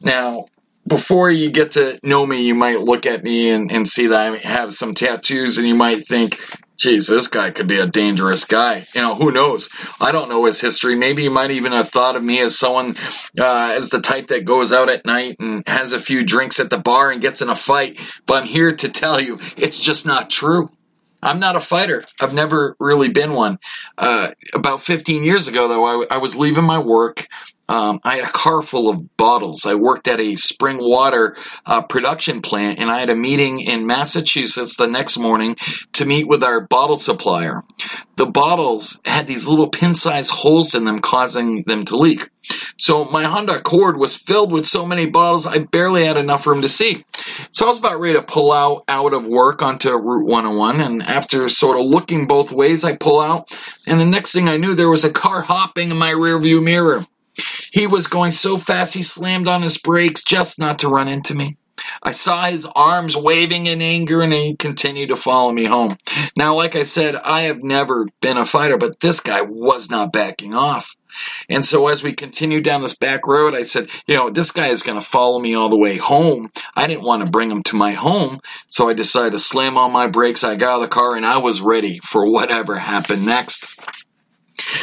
Now, 0.01 0.45
before 0.85 1.31
you 1.31 1.49
get 1.49 1.71
to 1.71 1.97
know 2.03 2.25
me, 2.25 2.41
you 2.45 2.55
might 2.55 2.81
look 2.81 3.05
at 3.05 3.23
me 3.23 3.49
and, 3.49 3.71
and 3.71 3.87
see 3.87 4.07
that 4.07 4.33
I 4.33 4.37
have 4.37 4.73
some 4.73 4.93
tattoos, 4.93 5.57
and 5.57 5.67
you 5.67 5.75
might 5.75 6.01
think, 6.05 6.39
geez, 6.77 7.07
this 7.07 7.27
guy 7.27 7.51
could 7.51 7.67
be 7.67 7.79
a 7.79 7.87
dangerous 7.87 8.45
guy. 8.45 8.85
You 8.93 9.01
know, 9.01 9.15
who 9.15 9.31
knows? 9.31 9.69
I 9.99 10.11
don't 10.11 10.29
know 10.29 10.45
his 10.45 10.61
history. 10.61 10.95
Maybe 10.95 11.23
you 11.23 11.31
might 11.31 11.51
even 11.51 11.71
have 11.71 11.89
thought 11.89 12.15
of 12.15 12.23
me 12.23 12.39
as 12.39 12.57
someone, 12.57 12.95
uh, 13.39 13.73
as 13.75 13.89
the 13.89 14.01
type 14.01 14.27
that 14.27 14.45
goes 14.45 14.73
out 14.73 14.89
at 14.89 15.05
night 15.05 15.37
and 15.39 15.67
has 15.67 15.93
a 15.93 15.99
few 15.99 16.23
drinks 16.23 16.59
at 16.59 16.69
the 16.69 16.77
bar 16.77 17.11
and 17.11 17.21
gets 17.21 17.41
in 17.41 17.49
a 17.49 17.55
fight. 17.55 17.99
But 18.25 18.43
I'm 18.43 18.47
here 18.47 18.75
to 18.75 18.89
tell 18.89 19.19
you, 19.19 19.39
it's 19.57 19.79
just 19.79 20.05
not 20.05 20.29
true. 20.29 20.69
I'm 21.23 21.39
not 21.39 21.55
a 21.55 21.61
fighter. 21.61 22.03
I've 22.19 22.33
never 22.33 22.75
really 22.79 23.09
been 23.09 23.31
one. 23.31 23.59
Uh, 23.97 24.31
about 24.53 24.81
15 24.81 25.23
years 25.23 25.47
ago, 25.47 25.69
though, 25.69 26.03
I, 26.03 26.15
I 26.15 26.17
was 26.17 26.35
leaving 26.35 26.65
my 26.65 26.79
work 26.79 27.27
um, 27.69 27.99
I 28.03 28.17
had 28.17 28.25
a 28.25 28.31
car 28.31 28.61
full 28.61 28.89
of 28.89 29.15
bottles. 29.15 29.65
I 29.65 29.75
worked 29.75 30.07
at 30.07 30.19
a 30.19 30.35
spring 30.35 30.77
water 30.79 31.35
uh, 31.65 31.81
production 31.81 32.41
plant, 32.41 32.79
and 32.79 32.91
I 32.91 32.99
had 32.99 33.09
a 33.09 33.15
meeting 33.15 33.61
in 33.61 33.87
Massachusetts 33.87 34.75
the 34.75 34.87
next 34.87 35.17
morning 35.17 35.55
to 35.93 36.05
meet 36.05 36.27
with 36.27 36.43
our 36.43 36.61
bottle 36.61 36.97
supplier. 36.97 37.63
The 38.17 38.25
bottles 38.25 39.01
had 39.05 39.27
these 39.27 39.47
little 39.47 39.69
pin-sized 39.69 40.29
holes 40.29 40.75
in 40.75 40.85
them, 40.85 40.99
causing 40.99 41.63
them 41.63 41.85
to 41.85 41.97
leak. 41.97 42.29
So 42.77 43.05
my 43.05 43.23
Honda 43.23 43.55
Accord 43.55 43.97
was 43.97 44.15
filled 44.15 44.51
with 44.51 44.65
so 44.65 44.85
many 44.85 45.05
bottles, 45.05 45.45
I 45.45 45.59
barely 45.59 46.05
had 46.05 46.17
enough 46.17 46.45
room 46.45 46.61
to 46.61 46.69
see. 46.69 47.05
So 47.51 47.65
I 47.65 47.69
was 47.69 47.79
about 47.79 47.99
ready 47.99 48.15
to 48.15 48.21
pull 48.21 48.51
out 48.51 48.83
out 48.87 49.13
of 49.13 49.25
work 49.25 49.61
onto 49.61 49.89
Route 49.91 50.25
101, 50.25 50.81
and 50.81 51.01
after 51.03 51.47
sort 51.47 51.79
of 51.79 51.85
looking 51.85 52.27
both 52.27 52.51
ways, 52.51 52.83
I 52.83 52.97
pull 52.97 53.21
out, 53.21 53.57
and 53.87 53.99
the 53.99 54.05
next 54.05 54.33
thing 54.33 54.49
I 54.49 54.57
knew, 54.57 54.75
there 54.75 54.89
was 54.89 55.05
a 55.05 55.11
car 55.11 55.41
hopping 55.41 55.91
in 55.91 55.97
my 55.97 56.11
rearview 56.11 56.61
mirror. 56.61 57.05
He 57.71 57.87
was 57.87 58.07
going 58.07 58.31
so 58.31 58.57
fast 58.57 58.93
he 58.93 59.03
slammed 59.03 59.47
on 59.47 59.61
his 59.61 59.77
brakes 59.77 60.23
just 60.23 60.59
not 60.59 60.79
to 60.79 60.87
run 60.87 61.07
into 61.07 61.35
me. 61.35 61.57
I 62.01 62.11
saw 62.11 62.43
his 62.45 62.65
arms 62.75 63.15
waving 63.17 63.65
in 63.65 63.81
anger 63.81 64.21
and 64.21 64.33
he 64.33 64.55
continued 64.55 65.09
to 65.09 65.15
follow 65.15 65.51
me 65.51 65.65
home. 65.65 65.97
Now, 66.37 66.55
like 66.55 66.75
I 66.75 66.83
said, 66.83 67.15
I 67.15 67.41
have 67.43 67.63
never 67.63 68.07
been 68.21 68.37
a 68.37 68.45
fighter, 68.45 68.77
but 68.77 68.99
this 68.99 69.19
guy 69.19 69.41
was 69.41 69.89
not 69.89 70.13
backing 70.13 70.53
off. 70.53 70.95
And 71.47 71.63
so 71.63 71.87
as 71.87 72.01
we 72.01 72.13
continued 72.13 72.63
down 72.63 72.81
this 72.81 72.95
back 72.95 73.27
road, 73.27 73.53
I 73.53 73.63
said, 73.63 73.89
you 74.07 74.15
know, 74.15 74.29
this 74.29 74.51
guy 74.51 74.69
is 74.69 74.81
going 74.81 74.99
to 74.99 75.05
follow 75.05 75.39
me 75.39 75.53
all 75.53 75.69
the 75.69 75.77
way 75.77 75.97
home. 75.97 76.51
I 76.75 76.87
didn't 76.87 77.03
want 77.03 77.23
to 77.23 77.31
bring 77.31 77.51
him 77.51 77.61
to 77.63 77.75
my 77.75 77.91
home. 77.91 78.39
So 78.67 78.89
I 78.89 78.93
decided 78.93 79.33
to 79.33 79.39
slam 79.39 79.77
on 79.77 79.91
my 79.91 80.07
brakes. 80.07 80.43
I 80.43 80.55
got 80.55 80.73
out 80.73 80.75
of 80.77 80.81
the 80.81 80.87
car 80.87 81.15
and 81.15 81.25
I 81.25 81.37
was 81.37 81.61
ready 81.61 81.99
for 81.99 82.29
whatever 82.29 82.79
happened 82.79 83.25
next 83.25 83.79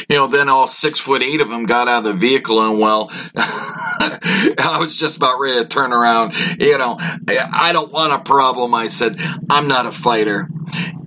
you 0.08 0.16
know, 0.16 0.26
then 0.26 0.48
all 0.48 0.66
six 0.66 1.00
foot 1.00 1.22
eight 1.22 1.40
of 1.40 1.48
them 1.48 1.64
got 1.64 1.88
out 1.88 1.98
of 1.98 2.04
the 2.04 2.14
vehicle 2.14 2.60
and 2.60 2.78
well, 2.78 3.10
I 3.36 4.78
was 4.80 4.98
just 4.98 5.16
about 5.16 5.40
ready 5.40 5.60
to 5.60 5.66
turn 5.66 5.92
around. 5.92 6.34
You 6.58 6.78
know, 6.78 6.96
I 6.98 7.70
don't 7.72 7.92
want 7.92 8.12
a 8.12 8.18
problem. 8.18 8.74
I 8.74 8.86
said, 8.86 9.16
I'm 9.48 9.68
not 9.68 9.86
a 9.86 9.92
fighter. 9.92 10.48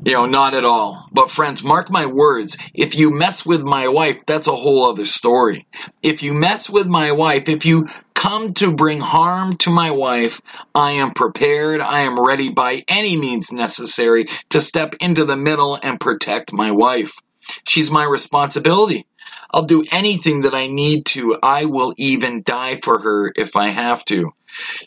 You 0.05 0.13
know, 0.13 0.25
not 0.25 0.53
at 0.53 0.65
all. 0.65 1.07
But 1.13 1.29
friends, 1.29 1.63
mark 1.63 1.89
my 1.89 2.05
words. 2.05 2.57
If 2.73 2.95
you 2.95 3.09
mess 3.09 3.45
with 3.45 3.63
my 3.63 3.87
wife, 3.87 4.25
that's 4.25 4.47
a 4.47 4.55
whole 4.55 4.85
other 4.85 5.05
story. 5.05 5.65
If 6.01 6.21
you 6.21 6.33
mess 6.33 6.69
with 6.69 6.87
my 6.87 7.11
wife, 7.13 7.47
if 7.47 7.65
you 7.65 7.87
come 8.13 8.53
to 8.55 8.71
bring 8.71 8.99
harm 8.99 9.57
to 9.57 9.69
my 9.69 9.91
wife, 9.91 10.41
I 10.75 10.91
am 10.91 11.11
prepared. 11.11 11.79
I 11.81 12.01
am 12.01 12.19
ready 12.19 12.49
by 12.49 12.83
any 12.87 13.15
means 13.15 13.51
necessary 13.51 14.27
to 14.49 14.59
step 14.61 14.95
into 14.99 15.25
the 15.25 15.37
middle 15.37 15.79
and 15.81 15.99
protect 15.99 16.51
my 16.51 16.71
wife. 16.71 17.22
She's 17.67 17.91
my 17.91 18.03
responsibility. 18.03 19.07
I'll 19.51 19.65
do 19.65 19.85
anything 19.91 20.41
that 20.41 20.53
I 20.53 20.67
need 20.67 21.05
to. 21.07 21.37
I 21.43 21.65
will 21.65 21.93
even 21.97 22.43
die 22.43 22.75
for 22.75 22.99
her 22.99 23.31
if 23.35 23.55
I 23.55 23.69
have 23.69 24.03
to. 24.05 24.33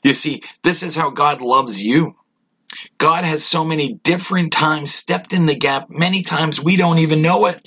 You 0.02 0.12
see, 0.12 0.42
this 0.62 0.82
is 0.82 0.96
how 0.96 1.10
God 1.10 1.40
loves 1.40 1.82
you. 1.82 2.16
God 2.98 3.24
has 3.24 3.44
so 3.44 3.64
many 3.64 3.94
different 3.94 4.52
times 4.52 4.92
stepped 4.92 5.32
in 5.32 5.46
the 5.46 5.54
gap, 5.54 5.88
many 5.88 6.22
times 6.22 6.62
we 6.62 6.76
don't 6.76 6.98
even 6.98 7.22
know 7.22 7.46
it. 7.46 7.66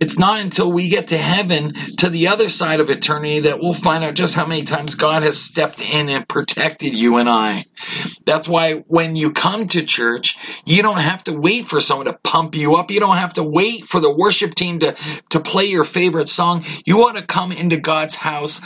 It's 0.00 0.18
not 0.18 0.40
until 0.40 0.70
we 0.72 0.88
get 0.88 1.08
to 1.08 1.18
heaven, 1.18 1.74
to 1.98 2.08
the 2.08 2.28
other 2.28 2.48
side 2.48 2.80
of 2.80 2.90
eternity, 2.90 3.40
that 3.40 3.60
we'll 3.60 3.74
find 3.74 4.04
out 4.04 4.14
just 4.14 4.34
how 4.34 4.46
many 4.46 4.62
times 4.62 4.94
God 4.94 5.22
has 5.22 5.40
stepped 5.40 5.80
in 5.80 6.08
and 6.08 6.28
protected 6.28 6.94
you 6.94 7.16
and 7.16 7.28
I. 7.28 7.64
That's 8.24 8.48
why 8.48 8.84
when 8.86 9.16
you 9.16 9.32
come 9.32 9.68
to 9.68 9.82
church, 9.82 10.62
you 10.64 10.82
don't 10.82 11.00
have 11.00 11.24
to 11.24 11.32
wait 11.32 11.66
for 11.66 11.80
someone 11.80 12.06
to 12.06 12.18
pump 12.24 12.54
you 12.54 12.74
up. 12.76 12.90
You 12.90 13.00
don't 13.00 13.16
have 13.16 13.34
to 13.34 13.42
wait 13.42 13.84
for 13.84 14.00
the 14.00 14.14
worship 14.14 14.54
team 14.54 14.78
to, 14.80 14.96
to 15.30 15.40
play 15.40 15.66
your 15.66 15.84
favorite 15.84 16.28
song. 16.28 16.64
You 16.84 16.98
want 16.98 17.16
to 17.16 17.26
come 17.26 17.52
into 17.52 17.76
God's 17.76 18.16
house, 18.16 18.60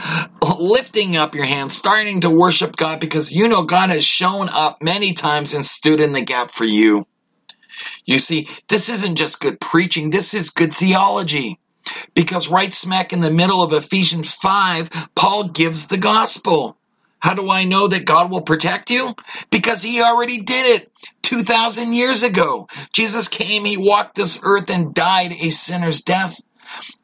lifting 0.59 1.17
up 1.17 1.35
your 1.35 1.45
hands, 1.45 1.77
starting 1.77 2.23
to 2.23 2.31
worship 2.31 2.77
God 2.77 3.01
because 3.01 3.33
you 3.33 3.49
know 3.49 3.65
God 3.65 3.91
has 3.91 4.05
shown 4.05 4.49
up 4.49 4.83
many 4.83 5.13
times 5.13 5.55
and 5.55 5.65
stood 5.65 6.01
in 6.01 6.13
the 6.13 6.23
gap 6.23 6.51
for 6.51 6.65
you. 6.65 7.07
You 8.05 8.19
see, 8.19 8.49
this 8.69 8.89
isn't 8.89 9.17
just 9.17 9.41
good 9.41 9.61
preaching, 9.61 10.11
this 10.11 10.35
is 10.35 10.51
good 10.51 10.75
theology. 10.75 11.59
Because 12.15 12.49
right 12.49 12.73
smack 12.73 13.13
in 13.13 13.21
the 13.21 13.31
middle 13.31 13.63
of 13.63 13.73
Ephesians 13.73 14.33
5, 14.35 15.09
Paul 15.15 15.49
gives 15.49 15.89
the 15.89 15.99
gospel. 15.99 16.77
How 17.21 17.35
do 17.35 17.51
I 17.51 17.65
know 17.65 17.87
that 17.89 18.07
God 18.07 18.31
will 18.31 18.43
protect 18.43 18.91
you? 18.91 19.15
Because 19.51 19.83
He 19.83 20.01
already 20.01 20.41
did 20.41 20.67
it 20.67 20.93
2,000 21.23 21.93
years 21.93 22.23
ago. 22.23 22.67
Jesus 22.93 23.29
came, 23.29 23.65
He 23.65 23.77
walked 23.77 24.15
this 24.15 24.41
earth 24.43 24.71
and 24.71 24.95
died 24.95 25.33
a 25.33 25.51
sinner's 25.51 26.01
death. 26.01 26.41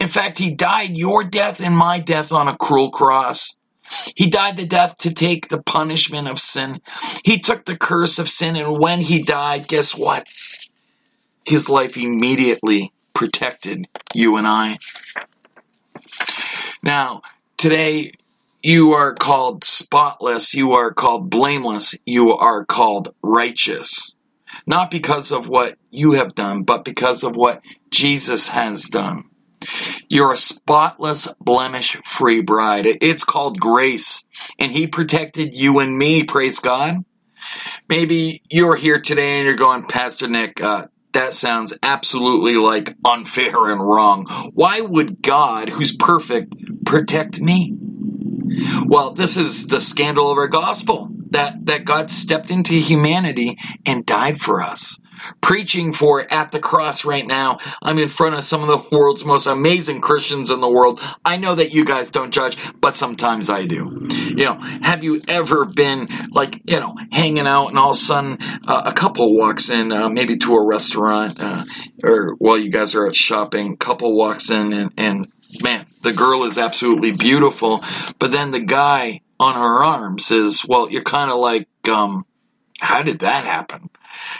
In 0.01 0.09
fact, 0.09 0.39
He 0.39 0.51
died 0.51 0.97
your 0.97 1.23
death 1.23 1.61
and 1.61 1.77
my 1.77 2.01
death 2.01 2.33
on 2.33 2.49
a 2.49 2.57
cruel 2.57 2.91
cross. 2.91 3.57
He 4.15 4.29
died 4.29 4.57
the 4.57 4.67
death 4.67 4.97
to 4.99 5.13
take 5.13 5.49
the 5.49 5.63
punishment 5.63 6.29
of 6.29 6.41
sin. 6.41 6.81
He 7.25 7.39
took 7.39 7.65
the 7.65 7.77
curse 7.77 8.19
of 8.19 8.29
sin, 8.29 8.57
and 8.57 8.81
when 8.81 9.01
He 9.01 9.23
died, 9.23 9.69
guess 9.69 9.95
what? 9.95 10.27
His 11.47 11.69
life 11.69 11.97
immediately 11.97 12.93
protected 13.15 13.87
you 14.15 14.37
and 14.37 14.47
I. 14.47 14.79
Now, 16.83 17.23
today, 17.57 18.13
you 18.63 18.93
are 18.93 19.15
called 19.15 19.63
spotless. 19.63 20.55
You 20.55 20.73
are 20.73 20.93
called 20.93 21.31
blameless. 21.31 21.95
You 22.05 22.33
are 22.33 22.65
called 22.65 23.15
righteous. 23.23 24.15
Not 24.67 24.91
because 24.91 25.31
of 25.31 25.49
what 25.49 25.77
you 25.91 26.13
have 26.13 26.35
done, 26.35 26.65
but 26.65 26.85
because 26.85 27.23
of 27.23 27.37
what 27.37 27.65
Jesus 27.91 28.49
has 28.49 28.85
done. 28.89 29.25
You're 30.09 30.33
a 30.33 30.37
spotless, 30.37 31.29
blemish 31.41 31.97
free 32.05 32.41
bride. 32.41 32.87
It's 33.01 33.25
called 33.25 33.61
grace. 33.61 34.25
And 34.59 34.73
He 34.73 34.87
protected 34.87 35.55
you 35.55 35.79
and 35.79 35.97
me, 35.97 36.25
praise 36.25 36.59
God. 36.59 37.05
Maybe 37.89 38.43
you're 38.51 38.77
here 38.77 39.01
today 39.01 39.39
and 39.39 39.47
you're 39.47 39.57
going, 39.57 39.85
Pastor 39.85 40.27
Nick, 40.27 40.61
uh, 40.61 40.89
that 41.17 41.33
sounds 41.33 41.73
absolutely 41.83 42.57
like 42.57 42.95
unfair 43.03 43.71
and 43.71 43.81
wrong. 43.81 44.27
Why 44.53 44.83
would 44.83 45.23
God, 45.23 45.71
who's 45.71 45.97
perfect, 45.97 46.55
protect 46.85 47.41
me? 47.41 47.75
Well, 48.85 49.15
this 49.15 49.39
is 49.39 49.69
the 49.69 49.81
scandal 49.81 50.31
of 50.31 50.37
our 50.37 50.47
gospel 50.47 51.09
that, 51.31 51.65
that 51.65 51.87
God 51.87 52.11
stepped 52.11 52.51
into 52.51 52.75
humanity 52.75 53.57
and 53.87 54.05
died 54.05 54.39
for 54.39 54.63
us. 54.63 55.01
Preaching 55.41 55.93
for 55.93 56.27
at 56.33 56.53
the 56.53 56.61
cross 56.61 57.05
right 57.05 57.27
now. 57.27 57.59
I'm 57.83 57.99
in 57.99 58.09
front 58.09 58.35
of 58.35 58.45
some 58.45 58.63
of 58.63 58.69
the 58.69 58.97
world's 58.97 59.25
most 59.25 59.47
amazing 59.47 60.01
Christians 60.01 60.51
in 60.51 60.61
the 60.61 60.71
world. 60.71 61.01
I 61.25 61.37
know 61.37 61.55
that 61.55 61.73
you 61.73 61.85
guys 61.85 62.11
don't 62.11 62.33
judge, 62.33 62.57
but 62.81 62.95
sometimes 62.95 63.51
I 63.51 63.67
do. 63.67 64.07
You 64.09 64.45
know, 64.45 64.55
have 64.83 65.05
you 65.05 65.23
ever 65.29 65.65
been 65.65 66.09
like, 66.31 66.61
you 66.71 66.81
know, 66.81 66.97
hanging 67.13 67.47
out 67.47 67.69
and 67.69 67.79
all 67.79 67.91
of 67.91 67.97
a 67.97 67.99
sudden 67.99 68.39
uh, 68.67 68.83
a 68.87 68.93
couple 68.93 69.35
walks 69.35 69.71
in, 69.71 69.93
uh, 69.93 70.09
maybe 70.09 70.37
to 70.39 70.55
a 70.55 70.65
restaurant, 70.65 71.37
uh, 71.39 71.65
or 72.03 72.35
while 72.39 72.59
you 72.59 72.71
guys 72.71 72.95
are 72.95 73.07
out 73.07 73.15
shopping, 73.15 73.77
couple 73.77 74.17
walks 74.17 74.51
in 74.51 74.73
and, 74.73 74.93
and 74.97 75.33
man, 75.63 75.87
the 76.03 76.13
girl 76.13 76.45
is 76.45 76.59
absolutely 76.59 77.13
beautiful. 77.13 77.83
But 78.19 78.33
then 78.33 78.51
the 78.51 78.61
guy 78.61 79.21
on 79.39 79.55
her 79.55 79.85
arm 79.85 80.19
says, 80.19 80.65
well, 80.67 80.91
you're 80.91 81.03
kind 81.03 81.31
of 81.31 81.39
like, 81.39 81.69
um, 81.89 82.27
how 82.79 83.03
did 83.03 83.21
that 83.21 83.45
happen? 83.45 83.91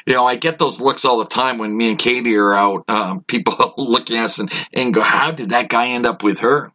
You 0.07 0.15
know, 0.15 0.27
I 0.27 0.37
get 0.37 0.59
those 0.59 0.81
looks 0.81 1.05
all 1.05 1.19
the 1.19 1.27
time 1.27 1.59
when 1.59 1.77
me 1.77 1.91
and 1.91 1.99
Katie 1.99 2.37
are 2.37 2.55
out. 2.55 2.85
Um, 2.89 3.23
people 3.27 3.75
looking 3.77 4.17
at 4.17 4.25
us 4.25 4.39
and, 4.39 4.53
and 4.73 4.95
go, 4.95 5.01
how 5.01 5.31
did 5.31 5.51
that 5.51 5.69
guy 5.69 5.89
end 5.89 6.07
up 6.07 6.23
with 6.23 6.41
her? 6.41 6.73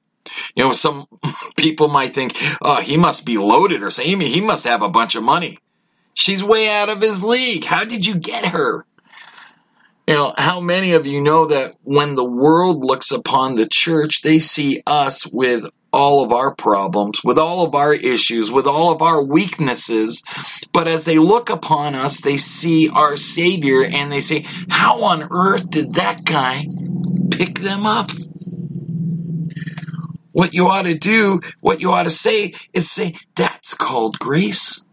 You 0.55 0.63
know, 0.63 0.73
some 0.73 1.07
people 1.57 1.87
might 1.87 2.13
think, 2.13 2.33
oh, 2.61 2.81
he 2.81 2.97
must 2.97 3.25
be 3.25 3.37
loaded 3.37 3.83
or 3.83 3.91
something. 3.91 4.21
He 4.21 4.41
must 4.41 4.65
have 4.65 4.81
a 4.81 4.89
bunch 4.89 5.15
of 5.15 5.23
money. 5.23 5.57
She's 6.13 6.43
way 6.43 6.69
out 6.69 6.89
of 6.89 7.01
his 7.01 7.23
league. 7.23 7.63
How 7.63 7.83
did 7.85 8.05
you 8.05 8.15
get 8.15 8.45
her? 8.47 8.85
You 10.07 10.15
know, 10.15 10.33
how 10.37 10.59
many 10.59 10.93
of 10.93 11.07
you 11.07 11.21
know 11.21 11.45
that 11.47 11.75
when 11.83 12.15
the 12.15 12.29
world 12.29 12.83
looks 12.83 13.11
upon 13.11 13.55
the 13.55 13.67
church, 13.67 14.21
they 14.21 14.39
see 14.39 14.83
us 14.85 15.25
with 15.25 15.69
all 15.93 16.23
of 16.23 16.31
our 16.31 16.53
problems, 16.55 17.21
with 17.23 17.37
all 17.37 17.65
of 17.65 17.75
our 17.75 17.93
issues, 17.93 18.51
with 18.51 18.65
all 18.65 18.91
of 18.91 19.01
our 19.01 19.23
weaknesses. 19.23 20.23
But 20.71 20.87
as 20.87 21.05
they 21.05 21.19
look 21.19 21.49
upon 21.49 21.95
us, 21.95 22.21
they 22.21 22.37
see 22.37 22.89
our 22.89 23.17
Savior 23.17 23.83
and 23.83 24.11
they 24.11 24.21
say, 24.21 24.45
How 24.69 25.03
on 25.03 25.27
earth 25.31 25.69
did 25.69 25.93
that 25.95 26.23
guy 26.23 26.67
pick 27.31 27.59
them 27.59 27.85
up? 27.85 28.11
What 30.31 30.53
you 30.53 30.67
ought 30.67 30.83
to 30.83 30.97
do, 30.97 31.41
what 31.59 31.81
you 31.81 31.91
ought 31.91 32.03
to 32.03 32.09
say 32.09 32.53
is 32.73 32.89
say, 32.89 33.15
That's 33.35 33.73
called 33.73 34.19
grace. 34.19 34.83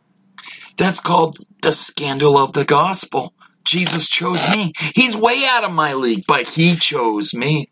That's 0.76 1.00
called 1.00 1.38
the 1.62 1.72
scandal 1.72 2.38
of 2.38 2.52
the 2.52 2.64
gospel. 2.64 3.34
Jesus 3.64 4.08
chose 4.08 4.48
me. 4.48 4.72
He's 4.94 5.16
way 5.16 5.44
out 5.44 5.64
of 5.64 5.72
my 5.72 5.92
league, 5.92 6.24
but 6.26 6.50
he 6.50 6.74
chose 6.74 7.34
me. 7.34 7.68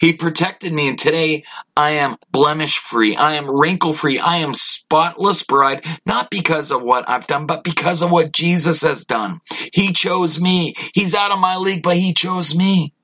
He 0.00 0.12
protected 0.12 0.72
me, 0.72 0.88
and 0.88 0.98
today 0.98 1.44
I 1.76 1.90
am 1.90 2.16
blemish 2.30 2.78
free. 2.78 3.16
I 3.16 3.34
am 3.34 3.50
wrinkle 3.50 3.92
free. 3.92 4.18
I 4.18 4.38
am 4.38 4.54
spotless 4.54 5.42
bride, 5.42 5.84
not 6.06 6.30
because 6.30 6.70
of 6.70 6.82
what 6.82 7.08
I've 7.08 7.26
done, 7.26 7.46
but 7.46 7.64
because 7.64 8.02
of 8.02 8.10
what 8.10 8.32
Jesus 8.32 8.82
has 8.82 9.04
done. 9.04 9.40
He 9.72 9.92
chose 9.92 10.40
me. 10.40 10.74
He's 10.94 11.14
out 11.14 11.32
of 11.32 11.38
my 11.38 11.56
league, 11.56 11.82
but 11.82 11.96
he 11.96 12.12
chose 12.12 12.54
me. 12.54 12.94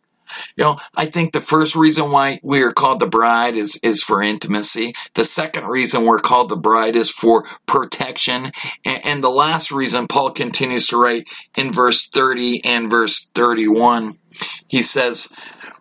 You 0.57 0.65
know, 0.65 0.79
I 0.95 1.07
think 1.07 1.33
the 1.33 1.41
first 1.41 1.77
reason 1.77 2.11
why 2.11 2.41
we 2.43 2.63
are 2.63 2.73
called 2.73 3.01
the 3.01 3.07
bride 3.07 3.57
is, 3.57 3.79
is 3.83 4.03
for 4.03 4.23
intimacy. 4.23 4.95
The 5.15 5.25
second 5.25 5.67
reason 5.67 6.05
we're 6.05 6.19
called 6.19 6.49
the 6.49 6.57
bride 6.57 6.97
is 6.97 7.11
for 7.11 7.45
protection. 7.67 8.53
And, 8.85 9.05
and 9.05 9.25
the 9.25 9.31
last 9.31 9.71
reason 9.71 10.09
Paul 10.09 10.33
continues 10.33 10.87
to 10.89 10.97
write 10.97 11.29
in 11.57 11.73
verse 11.73 12.09
30 12.09 12.65
and 12.65 12.91
verse 12.91 13.31
31, 13.35 14.19
he 14.67 14.83
says, 14.83 15.29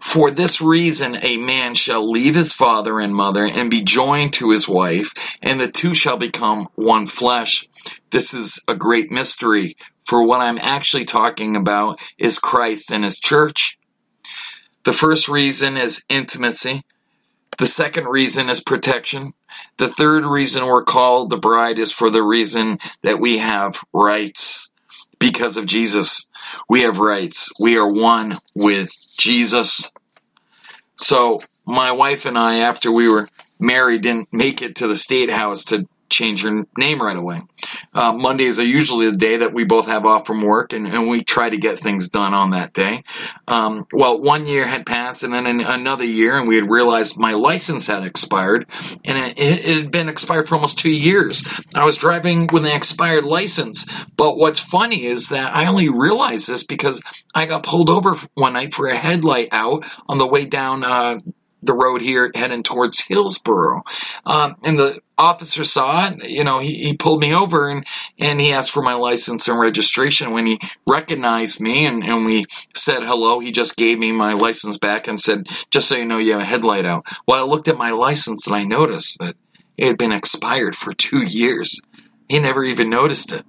for 0.04 0.30
this 0.30 0.60
reason, 0.60 1.18
a 1.22 1.38
man 1.38 1.74
shall 1.76 2.08
leave 2.08 2.36
his 2.36 2.52
father 2.52 3.00
and 3.00 3.16
mother 3.16 3.46
and 3.46 3.72
be 3.72 3.82
joined 3.82 4.34
to 4.34 4.52
his 4.52 4.68
wife, 4.68 5.14
and 5.42 5.62
the 5.62 5.72
two 5.72 5.96
shall 5.96 6.18
become 6.18 6.68
one 6.76 7.08
flesh. 7.08 7.70
This 8.12 8.34
is 8.34 8.62
a 8.68 8.76
great 8.76 9.12
mystery, 9.12 9.78
for 10.04 10.22
what 10.22 10.42
I'm 10.42 10.58
actually 10.58 11.06
talking 11.06 11.56
about 11.56 12.02
is 12.18 12.38
Christ 12.38 12.92
and 12.92 13.06
his 13.06 13.18
church. 13.18 13.80
The 14.84 14.92
first 14.92 15.30
reason 15.30 15.78
is 15.78 16.04
intimacy. 16.10 16.84
The 17.58 17.66
second 17.66 18.08
reason 18.08 18.50
is 18.50 18.60
protection. 18.60 19.34
The 19.78 19.88
third 19.88 20.26
reason 20.26 20.66
we're 20.66 20.84
called 20.84 21.30
the 21.30 21.38
bride 21.38 21.80
is 21.80 21.94
for 21.94 22.10
the 22.10 22.24
reason 22.24 22.78
that 23.04 23.22
we 23.22 23.38
have 23.38 23.80
rights. 23.94 24.70
Because 25.18 25.56
of 25.56 25.66
Jesus, 25.66 26.28
we 26.68 26.82
have 26.82 27.00
rights. 27.00 27.50
We 27.58 27.78
are 27.78 27.90
one 27.90 28.40
with 28.54 28.92
Jesus. 29.24 29.90
So 30.98 31.42
my 31.66 31.94
wife 31.94 32.26
and 32.26 32.38
I, 32.38 32.58
after 32.58 32.92
we 32.92 33.08
were 33.08 33.30
married, 33.58 34.02
didn't 34.02 34.34
make 34.34 34.62
it 34.62 34.76
to 34.76 34.88
the 34.88 34.98
state 34.98 35.30
house 35.30 35.64
to 35.66 35.88
change 36.14 36.44
your 36.44 36.66
name 36.78 37.02
right 37.02 37.18
away. 37.18 37.42
Uh, 37.94 38.14
Mondays 38.14 38.60
are 38.60 38.66
usually 38.66 39.10
the 39.10 39.18
day 39.18 39.38
that 39.38 39.54
we 39.54 39.64
both 39.64 39.88
have 39.88 40.06
off 40.06 40.26
from 40.26 40.42
work, 40.42 40.74
and, 40.74 40.88
and 40.88 41.08
we 41.08 41.24
try 41.24 41.50
to 41.50 41.58
get 41.58 41.80
things 41.80 42.10
done 42.10 42.34
on 42.34 42.52
that 42.52 42.74
day. 42.74 43.04
Um, 43.48 43.86
well, 43.94 44.22
one 44.22 44.46
year 44.46 44.66
had 44.66 44.86
passed, 44.86 45.24
and 45.24 45.34
then 45.34 45.46
another 45.48 46.06
year, 46.06 46.38
and 46.38 46.48
we 46.48 46.56
had 46.56 46.70
realized 46.70 47.18
my 47.18 47.34
license 47.34 47.88
had 47.88 48.04
expired, 48.04 48.68
and 49.04 49.18
it, 49.18 49.40
it, 49.40 49.78
had 49.78 49.92
been 49.92 50.10
expired 50.10 50.48
for 50.48 50.56
almost 50.56 50.80
two 50.80 50.92
years. 50.92 51.44
I 51.76 51.86
was 51.86 51.98
driving 51.98 52.48
with 52.52 52.66
an 52.66 52.76
expired 52.76 53.26
license, 53.26 53.86
but 54.16 54.38
what's 54.38 54.60
funny 54.60 55.06
is 55.06 55.30
that 55.30 55.56
I 55.56 55.66
only 55.66 55.90
realized 55.90 56.48
this 56.48 56.64
because 56.64 57.02
I 57.34 57.46
got 57.46 57.64
pulled 57.64 57.90
over 57.90 58.16
one 58.36 58.54
night 58.54 58.74
for 58.74 58.88
a 58.88 58.96
headlight 58.96 59.50
out 59.52 59.86
on 60.08 60.18
the 60.18 60.28
way 60.28 60.46
down. 60.46 60.84
Uh, 60.84 61.20
the 61.66 61.74
road 61.74 62.02
here 62.02 62.32
heading 62.36 62.64
towards 62.64 63.00
Hillsboro. 63.00 63.84
Um, 64.26 64.56
and 64.64 64.78
the 64.78 65.02
officer 65.18 65.64
saw 65.64 66.08
it. 66.08 66.30
You 66.30 66.44
know, 66.44 66.60
he, 66.60 66.76
he 66.76 66.98
pulled 66.98 67.22
me 67.22 67.34
over 67.34 67.70
and, 67.70 67.86
and 68.20 68.40
he 68.40 68.52
asked 68.52 68.72
for 68.72 68.82
my 68.82 68.94
license 68.94 69.48
and 69.48 69.60
registration. 69.60 70.32
When 70.32 70.46
he 70.46 70.60
recognized 70.88 71.60
me 71.60 71.86
and, 71.86 72.04
and 72.04 72.26
we 72.26 72.46
said 72.76 73.04
hello, 73.04 73.40
he 73.40 73.52
just 73.52 73.76
gave 73.76 74.00
me 74.00 74.12
my 74.12 74.34
license 74.34 74.78
back 74.78 75.08
and 75.08 75.20
said, 75.20 75.48
just 75.70 75.88
so 75.88 75.96
you 75.96 76.06
know, 76.06 76.18
you 76.18 76.34
have 76.34 76.42
a 76.42 76.46
headlight 76.46 76.86
out. 76.86 77.06
Well, 77.28 77.44
I 77.44 77.48
looked 77.48 77.68
at 77.68 77.78
my 77.78 77.92
license 77.92 78.48
and 78.48 78.56
I 78.56 78.64
noticed 78.64 79.20
that 79.20 79.36
it 79.78 79.88
had 79.88 79.98
been 79.98 80.12
expired 80.12 80.76
for 80.76 80.94
two 80.94 81.24
years. 81.24 81.80
He 82.30 82.40
never 82.40 82.64
even 82.64 82.90
noticed 82.90 83.32
it. 83.32 83.46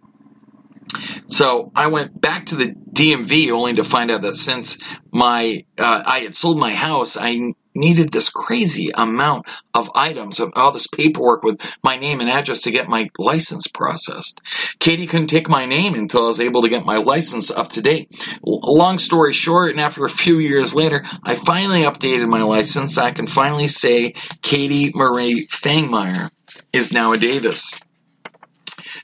So 1.26 1.72
I 1.74 1.88
went 1.88 2.20
back 2.20 2.46
to 2.46 2.56
the 2.56 2.68
DMV 2.68 3.50
only 3.50 3.74
to 3.74 3.84
find 3.84 4.10
out 4.10 4.22
that 4.22 4.36
since 4.36 4.78
my 5.10 5.64
uh, 5.78 6.02
I 6.06 6.20
had 6.20 6.36
sold 6.36 6.58
my 6.58 6.72
house, 6.72 7.16
I 7.16 7.54
needed 7.74 8.12
this 8.12 8.28
crazy 8.28 8.90
amount 8.94 9.46
of 9.74 9.90
items 9.94 10.40
of 10.40 10.52
all 10.54 10.72
this 10.72 10.86
paperwork 10.86 11.42
with 11.42 11.60
my 11.82 11.96
name 11.96 12.20
and 12.20 12.30
address 12.30 12.62
to 12.62 12.70
get 12.70 12.88
my 12.88 13.10
license 13.18 13.66
processed. 13.66 14.40
Katie 14.78 15.06
couldn't 15.06 15.26
take 15.26 15.48
my 15.48 15.66
name 15.66 15.94
until 15.94 16.24
I 16.24 16.28
was 16.28 16.40
able 16.40 16.62
to 16.62 16.68
get 16.68 16.84
my 16.84 16.96
license 16.96 17.50
up 17.50 17.70
to 17.70 17.82
date. 17.82 18.10
Long 18.42 18.98
story 18.98 19.32
short, 19.32 19.70
and 19.70 19.80
after 19.80 20.04
a 20.04 20.10
few 20.10 20.38
years 20.38 20.74
later, 20.74 21.04
I 21.22 21.34
finally 21.34 21.82
updated 21.82 22.28
my 22.28 22.42
license. 22.42 22.98
I 22.98 23.10
can 23.10 23.26
finally 23.26 23.68
say 23.68 24.14
Katie 24.42 24.92
Marie 24.94 25.46
Fangmeyer 25.46 26.30
is 26.72 26.92
now 26.92 27.12
a 27.12 27.18
Davis. 27.18 27.80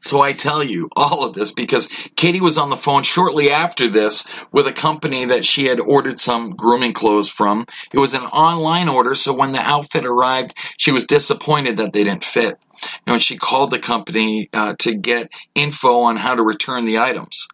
So 0.00 0.22
I 0.22 0.32
tell 0.32 0.64
you 0.64 0.88
all 0.96 1.24
of 1.24 1.34
this 1.34 1.52
because 1.52 1.86
Katie 2.16 2.40
was 2.40 2.58
on 2.58 2.70
the 2.70 2.76
phone 2.76 3.02
shortly 3.02 3.50
after 3.50 3.88
this 3.88 4.26
with 4.50 4.66
a 4.66 4.72
company 4.72 5.24
that 5.26 5.44
she 5.44 5.66
had 5.66 5.78
ordered 5.78 6.18
some 6.18 6.50
grooming 6.50 6.92
clothes 6.92 7.28
from. 7.28 7.66
It 7.92 7.98
was 7.98 8.14
an 8.14 8.22
online 8.22 8.88
order, 8.88 9.14
so 9.14 9.32
when 9.32 9.52
the 9.52 9.60
outfit 9.60 10.04
arrived, 10.04 10.56
she 10.78 10.90
was 10.90 11.04
disappointed 11.04 11.76
that 11.76 11.92
they 11.92 12.04
didn't 12.04 12.24
fit. 12.24 12.58
And 13.06 13.14
know, 13.14 13.18
she 13.18 13.36
called 13.36 13.70
the 13.70 13.78
company 13.78 14.48
uh, 14.52 14.74
to 14.80 14.94
get 14.94 15.30
info 15.54 16.00
on 16.00 16.16
how 16.16 16.34
to 16.34 16.42
return 16.42 16.86
the 16.86 16.98
items. 16.98 17.46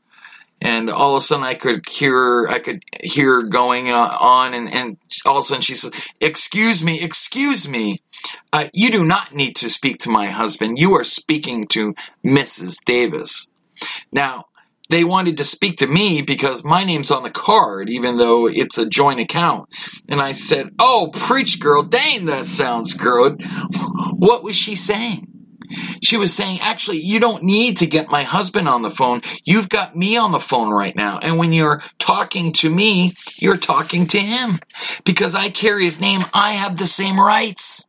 And 0.60 0.88
all 0.88 1.14
of 1.14 1.18
a 1.18 1.20
sudden, 1.20 1.44
I 1.44 1.54
could 1.54 1.86
hear, 1.86 2.46
I 2.48 2.58
could 2.58 2.82
hear 3.02 3.42
going 3.42 3.90
uh, 3.90 4.16
on, 4.18 4.54
and, 4.54 4.72
and 4.72 4.96
all 5.24 5.36
of 5.36 5.42
a 5.42 5.44
sudden, 5.44 5.62
she 5.62 5.74
says, 5.74 5.92
"Excuse 6.20 6.82
me, 6.82 7.00
excuse 7.02 7.68
me, 7.68 8.00
uh, 8.52 8.68
you 8.72 8.90
do 8.90 9.04
not 9.04 9.34
need 9.34 9.54
to 9.56 9.68
speak 9.68 9.98
to 10.00 10.10
my 10.10 10.26
husband. 10.26 10.78
You 10.78 10.94
are 10.94 11.04
speaking 11.04 11.66
to 11.68 11.94
Mrs. 12.24 12.76
Davis." 12.84 13.50
Now, 14.10 14.46
they 14.88 15.04
wanted 15.04 15.36
to 15.38 15.44
speak 15.44 15.78
to 15.78 15.86
me 15.86 16.22
because 16.22 16.64
my 16.64 16.84
name's 16.84 17.10
on 17.10 17.22
the 17.22 17.30
card, 17.30 17.90
even 17.90 18.18
though 18.18 18.46
it's 18.46 18.78
a 18.78 18.88
joint 18.88 19.20
account. 19.20 19.68
And 20.08 20.20
I 20.20 20.32
said, 20.32 20.70
Oh, 20.78 21.10
preach 21.12 21.58
girl, 21.58 21.82
dang, 21.82 22.26
that 22.26 22.46
sounds 22.46 22.94
good. 22.94 23.44
What 24.18 24.42
was 24.42 24.56
she 24.56 24.76
saying? 24.76 25.35
She 26.02 26.16
was 26.16 26.32
saying, 26.32 26.58
actually, 26.60 26.98
you 26.98 27.20
don't 27.20 27.42
need 27.42 27.78
to 27.78 27.86
get 27.86 28.10
my 28.10 28.22
husband 28.22 28.68
on 28.68 28.82
the 28.82 28.90
phone. 28.90 29.22
You've 29.44 29.68
got 29.68 29.96
me 29.96 30.16
on 30.16 30.32
the 30.32 30.40
phone 30.40 30.70
right 30.70 30.94
now. 30.94 31.18
And 31.18 31.38
when 31.38 31.52
you're 31.52 31.82
talking 31.98 32.52
to 32.54 32.70
me, 32.70 33.12
you're 33.38 33.56
talking 33.56 34.06
to 34.08 34.18
him. 34.18 34.58
Because 35.04 35.34
I 35.34 35.50
carry 35.50 35.84
his 35.84 36.00
name, 36.00 36.22
I 36.32 36.52
have 36.52 36.76
the 36.76 36.86
same 36.86 37.18
rights. 37.18 37.86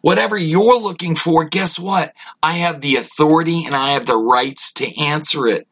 Whatever 0.00 0.36
you're 0.36 0.78
looking 0.78 1.16
for, 1.16 1.44
guess 1.44 1.78
what? 1.78 2.12
I 2.42 2.52
have 2.58 2.80
the 2.80 2.96
authority 2.96 3.64
and 3.64 3.74
I 3.74 3.92
have 3.92 4.06
the 4.06 4.16
rights 4.16 4.72
to 4.74 5.00
answer 5.00 5.46
it. 5.46 5.66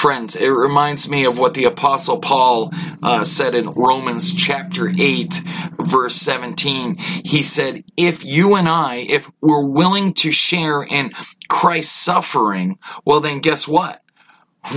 Friends, 0.00 0.34
it 0.34 0.48
reminds 0.48 1.10
me 1.10 1.26
of 1.26 1.36
what 1.36 1.52
the 1.52 1.64
Apostle 1.64 2.20
Paul 2.20 2.72
uh, 3.02 3.22
said 3.22 3.54
in 3.54 3.68
Romans 3.74 4.32
chapter 4.32 4.90
8, 4.98 5.42
verse 5.78 6.16
17. 6.16 6.96
He 6.96 7.42
said, 7.42 7.84
If 7.98 8.24
you 8.24 8.56
and 8.56 8.66
I, 8.66 9.04
if 9.10 9.30
we're 9.42 9.66
willing 9.66 10.14
to 10.14 10.32
share 10.32 10.82
in 10.82 11.10
Christ's 11.50 12.00
suffering, 12.00 12.78
well, 13.04 13.20
then 13.20 13.40
guess 13.40 13.68
what? 13.68 14.02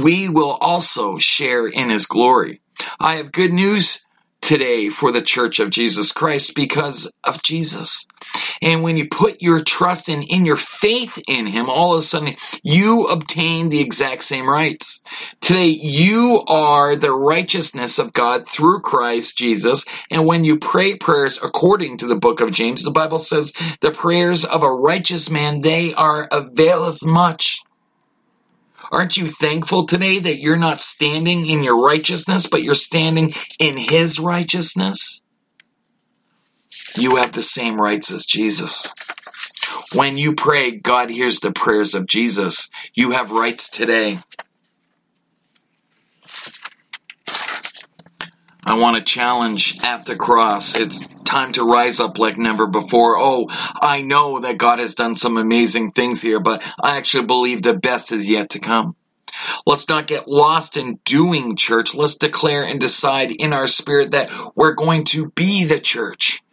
We 0.01 0.27
will 0.27 0.57
also 0.59 1.19
share 1.19 1.67
in 1.67 1.89
his 1.89 2.05
glory. 2.05 2.59
I 2.99 3.15
have 3.15 3.31
good 3.31 3.53
news 3.53 4.05
today 4.43 4.89
for 4.89 5.11
the 5.11 5.21
church 5.21 5.59
of 5.59 5.69
Jesus 5.69 6.11
Christ 6.11 6.53
because 6.53 7.09
of 7.23 7.41
Jesus. 7.43 8.05
And 8.61 8.83
when 8.83 8.97
you 8.97 9.07
put 9.07 9.41
your 9.41 9.63
trust 9.63 10.09
in, 10.09 10.21
in 10.23 10.45
your 10.45 10.57
faith 10.57 11.21
in 11.27 11.47
him, 11.47 11.69
all 11.69 11.93
of 11.93 11.99
a 11.99 12.01
sudden 12.01 12.35
you 12.61 13.05
obtain 13.05 13.69
the 13.69 13.79
exact 13.79 14.23
same 14.23 14.47
rights. 14.47 15.01
Today 15.39 15.67
you 15.67 16.43
are 16.47 16.95
the 16.95 17.13
righteousness 17.13 17.97
of 17.97 18.11
God 18.11 18.47
through 18.47 18.81
Christ 18.81 19.37
Jesus. 19.37 19.85
And 20.11 20.25
when 20.25 20.43
you 20.43 20.59
pray 20.59 20.97
prayers 20.97 21.39
according 21.41 21.97
to 21.97 22.07
the 22.07 22.15
book 22.15 22.41
of 22.41 22.51
James, 22.51 22.83
the 22.83 22.91
Bible 22.91 23.19
says 23.19 23.53
the 23.79 23.91
prayers 23.91 24.43
of 24.43 24.61
a 24.61 24.71
righteous 24.71 25.29
man, 25.29 25.61
they 25.61 25.93
are 25.93 26.27
availeth 26.31 27.05
much. 27.05 27.61
Aren't 28.93 29.17
you 29.17 29.25
thankful 29.25 29.87
today 29.87 30.19
that 30.19 30.37
you're 30.37 30.55
not 30.55 30.79
standing 30.79 31.47
in 31.47 31.63
your 31.63 31.83
righteousness, 31.83 32.45
but 32.45 32.61
you're 32.61 32.75
standing 32.75 33.33
in 33.57 33.75
His 33.75 34.19
righteousness? 34.19 35.23
You 36.95 37.15
have 37.15 37.31
the 37.31 37.41
same 37.41 37.81
rights 37.81 38.11
as 38.11 38.23
Jesus. 38.23 38.93
When 39.95 40.15
you 40.19 40.35
pray, 40.35 40.75
God 40.75 41.09
hears 41.09 41.39
the 41.39 41.51
prayers 41.51 41.95
of 41.95 42.05
Jesus. 42.05 42.69
You 42.93 43.11
have 43.11 43.31
rights 43.31 43.67
today. 43.67 44.19
I 48.63 48.75
want 48.77 48.97
to 48.97 49.03
challenge 49.03 49.83
at 49.83 50.05
the 50.05 50.15
cross. 50.15 50.75
It's 50.75 51.07
time 51.33 51.51
to 51.51 51.63
rise 51.63 51.99
up 51.99 52.19
like 52.19 52.37
never 52.37 52.67
before. 52.67 53.17
Oh, 53.17 53.47
I 53.81 54.03
know 54.03 54.39
that 54.41 54.59
God 54.59 54.77
has 54.77 54.93
done 54.93 55.15
some 55.15 55.35
amazing 55.35 55.89
things 55.89 56.21
here, 56.21 56.39
but 56.39 56.61
I 56.79 56.97
actually 56.97 57.25
believe 57.25 57.63
the 57.63 57.73
best 57.73 58.11
is 58.11 58.29
yet 58.29 58.51
to 58.51 58.59
come. 58.59 58.95
Let's 59.65 59.89
not 59.89 60.05
get 60.05 60.27
lost 60.27 60.77
in 60.77 60.99
doing 61.05 61.55
church. 61.55 61.95
Let's 61.95 62.17
declare 62.17 62.63
and 62.63 62.79
decide 62.79 63.31
in 63.31 63.51
our 63.51 63.65
spirit 63.65 64.11
that 64.11 64.29
we're 64.55 64.75
going 64.75 65.05
to 65.05 65.31
be 65.31 65.63
the 65.63 65.79
church. 65.79 66.43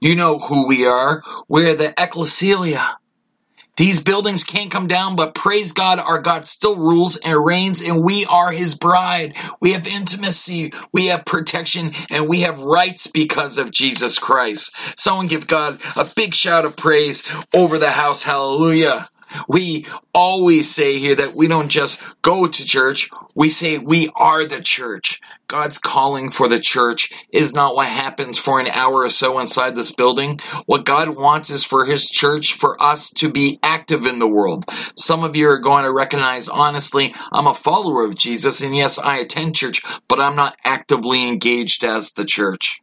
You 0.00 0.14
know 0.14 0.38
who 0.38 0.66
we 0.66 0.84
are. 0.84 1.22
We're 1.48 1.74
the 1.74 1.94
ecclesia. 1.96 2.98
These 3.76 4.00
buildings 4.00 4.42
can't 4.42 4.70
come 4.70 4.86
down, 4.86 5.16
but 5.16 5.34
praise 5.34 5.72
God, 5.72 5.98
our 5.98 6.18
God 6.18 6.46
still 6.46 6.76
rules 6.76 7.16
and 7.16 7.44
reigns, 7.44 7.82
and 7.82 8.02
we 8.02 8.24
are 8.24 8.50
his 8.50 8.74
bride. 8.74 9.34
We 9.60 9.72
have 9.72 9.86
intimacy, 9.86 10.72
we 10.92 11.06
have 11.06 11.26
protection, 11.26 11.92
and 12.10 12.26
we 12.26 12.40
have 12.40 12.58
rights 12.60 13.06
because 13.06 13.58
of 13.58 13.70
Jesus 13.70 14.18
Christ. 14.18 14.74
Someone 14.98 15.26
give 15.26 15.46
God 15.46 15.80
a 15.94 16.04
big 16.04 16.34
shout 16.34 16.64
of 16.64 16.76
praise 16.76 17.22
over 17.52 17.78
the 17.78 17.90
house. 17.90 18.22
Hallelujah. 18.22 19.10
We 19.48 19.86
always 20.14 20.70
say 20.70 20.98
here 20.98 21.14
that 21.14 21.34
we 21.34 21.48
don't 21.48 21.68
just 21.68 22.00
go 22.22 22.46
to 22.46 22.64
church, 22.64 23.10
we 23.34 23.48
say 23.48 23.78
we 23.78 24.10
are 24.16 24.46
the 24.46 24.60
church. 24.60 25.20
God's 25.48 25.78
calling 25.78 26.30
for 26.30 26.48
the 26.48 26.58
church 26.58 27.12
is 27.32 27.54
not 27.54 27.76
what 27.76 27.86
happens 27.86 28.36
for 28.36 28.58
an 28.58 28.66
hour 28.66 29.02
or 29.02 29.10
so 29.10 29.38
inside 29.38 29.76
this 29.76 29.92
building. 29.92 30.40
What 30.66 30.84
God 30.84 31.10
wants 31.10 31.50
is 31.50 31.64
for 31.64 31.84
His 31.84 32.10
church, 32.10 32.54
for 32.54 32.80
us 32.82 33.10
to 33.10 33.30
be 33.30 33.60
active 33.62 34.06
in 34.06 34.18
the 34.18 34.26
world. 34.26 34.64
Some 34.96 35.22
of 35.22 35.36
you 35.36 35.48
are 35.48 35.58
going 35.58 35.84
to 35.84 35.92
recognize, 35.92 36.48
honestly, 36.48 37.14
I'm 37.30 37.46
a 37.46 37.54
follower 37.54 38.04
of 38.04 38.16
Jesus, 38.16 38.60
and 38.60 38.74
yes, 38.74 38.98
I 38.98 39.18
attend 39.18 39.54
church, 39.54 39.82
but 40.08 40.20
I'm 40.20 40.34
not 40.34 40.56
actively 40.64 41.28
engaged 41.28 41.84
as 41.84 42.12
the 42.12 42.24
church. 42.24 42.82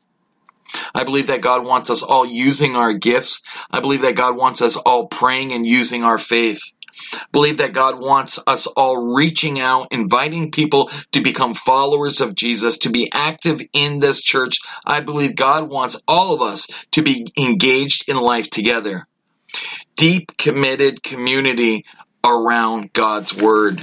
I 0.93 1.03
believe 1.03 1.28
that 1.28 1.41
God 1.41 1.65
wants 1.65 1.89
us 1.89 2.03
all 2.03 2.26
using 2.26 2.76
our 2.76 2.93
gifts. 2.93 3.41
I 3.71 3.80
believe 3.80 4.01
that 4.01 4.15
God 4.15 4.38
wants 4.38 4.61
us 4.61 4.76
all 4.76 5.07
praying 5.07 5.51
and 5.51 5.65
using 5.65 6.03
our 6.03 6.17
faith. 6.17 6.61
I 7.15 7.26
believe 7.32 7.57
that 7.57 7.74
God 7.74 7.99
wants 7.99 8.39
us 8.45 8.67
all 8.67 9.13
reaching 9.15 9.59
out, 9.59 9.88
inviting 9.91 10.51
people 10.51 10.91
to 11.11 11.21
become 11.21 11.53
followers 11.53 12.21
of 12.21 12.36
Jesus, 12.36 12.78
to 12.80 12.89
be 12.89 13.09
active 13.13 13.61
in 13.74 13.99
this 13.99 14.21
church. 14.21 14.59
I 14.86 14.99
believe 14.99 15.36
God 15.36 15.69
wants 15.69 15.99
all 16.07 16.34
of 16.34 16.41
us 16.41 16.67
to 16.91 17.01
be 17.01 17.28
engaged 17.38 18.07
in 18.07 18.17
life 18.17 18.49
together. 18.49 19.07
Deep, 19.95 20.38
committed 20.38 21.03
community 21.03 21.86
around 22.24 22.93
God's 22.93 23.34
Word. 23.34 23.82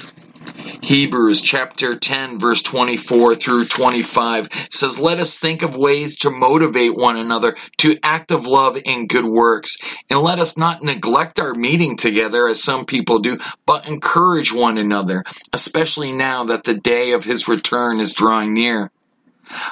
Hebrews 0.82 1.40
chapter 1.40 1.94
10 1.94 2.38
verse 2.38 2.62
24 2.62 3.34
through 3.34 3.66
25 3.66 4.48
says, 4.70 4.98
Let 4.98 5.18
us 5.18 5.38
think 5.38 5.62
of 5.62 5.76
ways 5.76 6.16
to 6.18 6.30
motivate 6.30 6.96
one 6.96 7.16
another 7.16 7.56
to 7.78 7.98
active 8.02 8.46
love 8.46 8.78
and 8.86 9.08
good 9.08 9.26
works. 9.26 9.76
And 10.08 10.20
let 10.20 10.38
us 10.38 10.56
not 10.56 10.82
neglect 10.82 11.38
our 11.38 11.54
meeting 11.54 11.96
together 11.96 12.48
as 12.48 12.62
some 12.62 12.86
people 12.86 13.18
do, 13.18 13.38
but 13.66 13.86
encourage 13.86 14.52
one 14.52 14.78
another, 14.78 15.24
especially 15.52 16.12
now 16.12 16.44
that 16.44 16.64
the 16.64 16.74
day 16.74 17.12
of 17.12 17.24
his 17.24 17.46
return 17.46 18.00
is 18.00 18.14
drawing 18.14 18.54
near. 18.54 18.90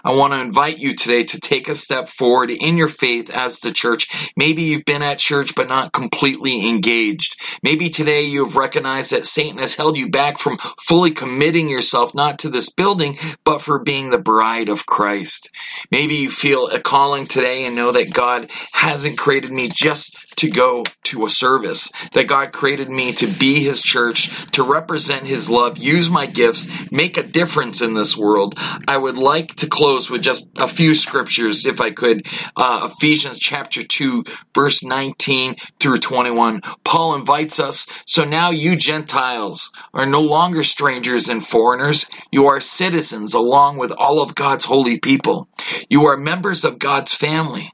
I 0.04 0.12
want 0.12 0.32
to 0.32 0.40
invite 0.40 0.78
you 0.78 0.94
today 0.94 1.24
to 1.24 1.40
take 1.40 1.68
a 1.68 1.74
step 1.74 2.08
forward 2.08 2.50
in 2.50 2.76
your 2.76 2.88
faith 2.88 3.30
as 3.30 3.60
the 3.60 3.72
church. 3.72 4.32
Maybe 4.36 4.62
you've 4.62 4.84
been 4.84 5.02
at 5.02 5.18
church 5.18 5.54
but 5.54 5.68
not 5.68 5.92
completely 5.92 6.68
engaged. 6.68 7.40
Maybe 7.62 7.90
today 7.90 8.22
you 8.22 8.44
have 8.44 8.56
recognized 8.56 9.12
that 9.12 9.26
Satan 9.26 9.58
has 9.58 9.74
held 9.74 9.96
you 9.96 10.10
back 10.10 10.38
from 10.38 10.58
fully 10.80 11.10
committing 11.10 11.68
yourself 11.68 12.14
not 12.14 12.38
to 12.40 12.48
this 12.48 12.70
building, 12.70 13.16
but 13.44 13.62
for 13.62 13.78
being 13.78 14.10
the 14.10 14.18
bride 14.18 14.68
of 14.68 14.86
Christ. 14.86 15.50
Maybe 15.90 16.16
you 16.16 16.30
feel 16.30 16.68
a 16.68 16.80
calling 16.80 17.26
today 17.26 17.64
and 17.64 17.74
know 17.74 17.92
that 17.92 18.12
God 18.12 18.50
hasn't 18.72 19.18
created 19.18 19.50
me 19.50 19.68
just 19.72 20.16
to 20.36 20.50
go 20.50 20.84
to 21.08 21.24
a 21.24 21.30
service, 21.30 21.90
that 22.12 22.28
God 22.28 22.52
created 22.52 22.88
me 22.88 23.12
to 23.12 23.26
be 23.26 23.62
His 23.62 23.82
church, 23.82 24.50
to 24.52 24.62
represent 24.62 25.26
His 25.26 25.50
love, 25.50 25.78
use 25.78 26.10
my 26.10 26.26
gifts, 26.26 26.68
make 26.90 27.16
a 27.16 27.22
difference 27.22 27.80
in 27.80 27.94
this 27.94 28.16
world. 28.16 28.54
I 28.86 28.96
would 28.96 29.18
like 29.18 29.54
to 29.56 29.66
close 29.66 30.10
with 30.10 30.22
just 30.22 30.50
a 30.56 30.68
few 30.68 30.94
scriptures, 30.94 31.66
if 31.66 31.80
I 31.80 31.90
could. 31.90 32.26
Uh, 32.56 32.90
Ephesians 32.92 33.38
chapter 33.38 33.82
2, 33.82 34.24
verse 34.54 34.82
19 34.82 35.56
through 35.80 35.98
21. 35.98 36.62
Paul 36.84 37.14
invites 37.14 37.58
us, 37.60 37.86
so 38.06 38.24
now 38.24 38.50
you 38.50 38.76
Gentiles 38.76 39.70
are 39.92 40.06
no 40.06 40.20
longer 40.20 40.62
strangers 40.62 41.28
and 41.28 41.44
foreigners. 41.44 42.06
You 42.30 42.46
are 42.46 42.60
citizens 42.60 43.34
along 43.34 43.78
with 43.78 43.92
all 43.92 44.22
of 44.22 44.34
God's 44.34 44.66
holy 44.66 44.98
people. 44.98 45.48
You 45.88 46.06
are 46.06 46.16
members 46.16 46.64
of 46.64 46.78
God's 46.78 47.12
family 47.12 47.72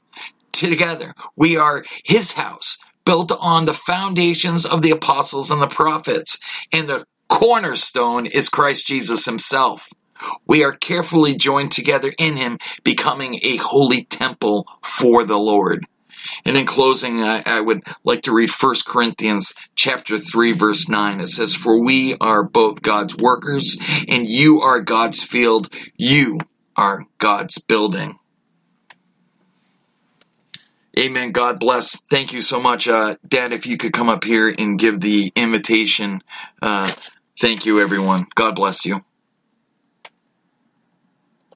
together. 0.51 1.13
We 1.35 1.57
are 1.57 1.83
his 2.03 2.33
house, 2.33 2.77
built 3.05 3.31
on 3.39 3.65
the 3.65 3.73
foundations 3.73 4.65
of 4.65 4.81
the 4.81 4.91
apostles 4.91 5.51
and 5.51 5.61
the 5.61 5.67
prophets, 5.67 6.37
and 6.71 6.89
the 6.89 7.05
cornerstone 7.29 8.25
is 8.25 8.49
Christ 8.49 8.87
Jesus 8.87 9.25
himself. 9.25 9.89
We 10.47 10.63
are 10.63 10.71
carefully 10.71 11.35
joined 11.35 11.71
together 11.71 12.13
in 12.17 12.37
him, 12.37 12.57
becoming 12.83 13.39
a 13.43 13.57
holy 13.57 14.03
temple 14.03 14.67
for 14.81 15.23
the 15.23 15.37
Lord. 15.37 15.85
And 16.43 16.57
in 16.57 16.65
closing, 16.65 17.21
I, 17.21 17.43
I, 17.45 17.61
would 17.61 17.83
like 18.03 18.23
to 18.23 18.33
read 18.33 18.49
1 18.49 18.75
Corinthians 18.87 19.53
chapter 19.75 20.17
3 20.17 20.53
verse 20.53 20.89
9. 20.89 21.21
It 21.21 21.27
says, 21.27 21.53
For 21.53 21.79
we 21.79 22.15
are 22.19 22.43
both 22.43 22.81
God's 22.81 23.15
workers, 23.15 23.77
and 24.07 24.27
you 24.27 24.61
are 24.61 24.81
God's 24.81 25.23
field. 25.23 25.71
You 25.95 26.39
are 26.75 27.05
God's 27.19 27.59
building. 27.59 28.17
Amen. 30.97 31.31
God 31.31 31.59
bless. 31.59 32.01
Thank 32.03 32.33
you 32.33 32.41
so 32.41 32.59
much. 32.59 32.87
Uh, 32.87 33.17
Dad, 33.27 33.51
if 33.53 33.65
you 33.67 33.77
could 33.77 33.93
come 33.93 34.09
up 34.09 34.23
here 34.23 34.53
and 34.57 34.79
give 34.79 35.01
the 35.01 35.31
invitation. 35.35 36.21
Uh, 36.61 36.91
thank 37.39 37.65
you, 37.65 37.79
everyone. 37.79 38.27
God 38.35 38.55
bless 38.55 38.85
you. 38.85 39.03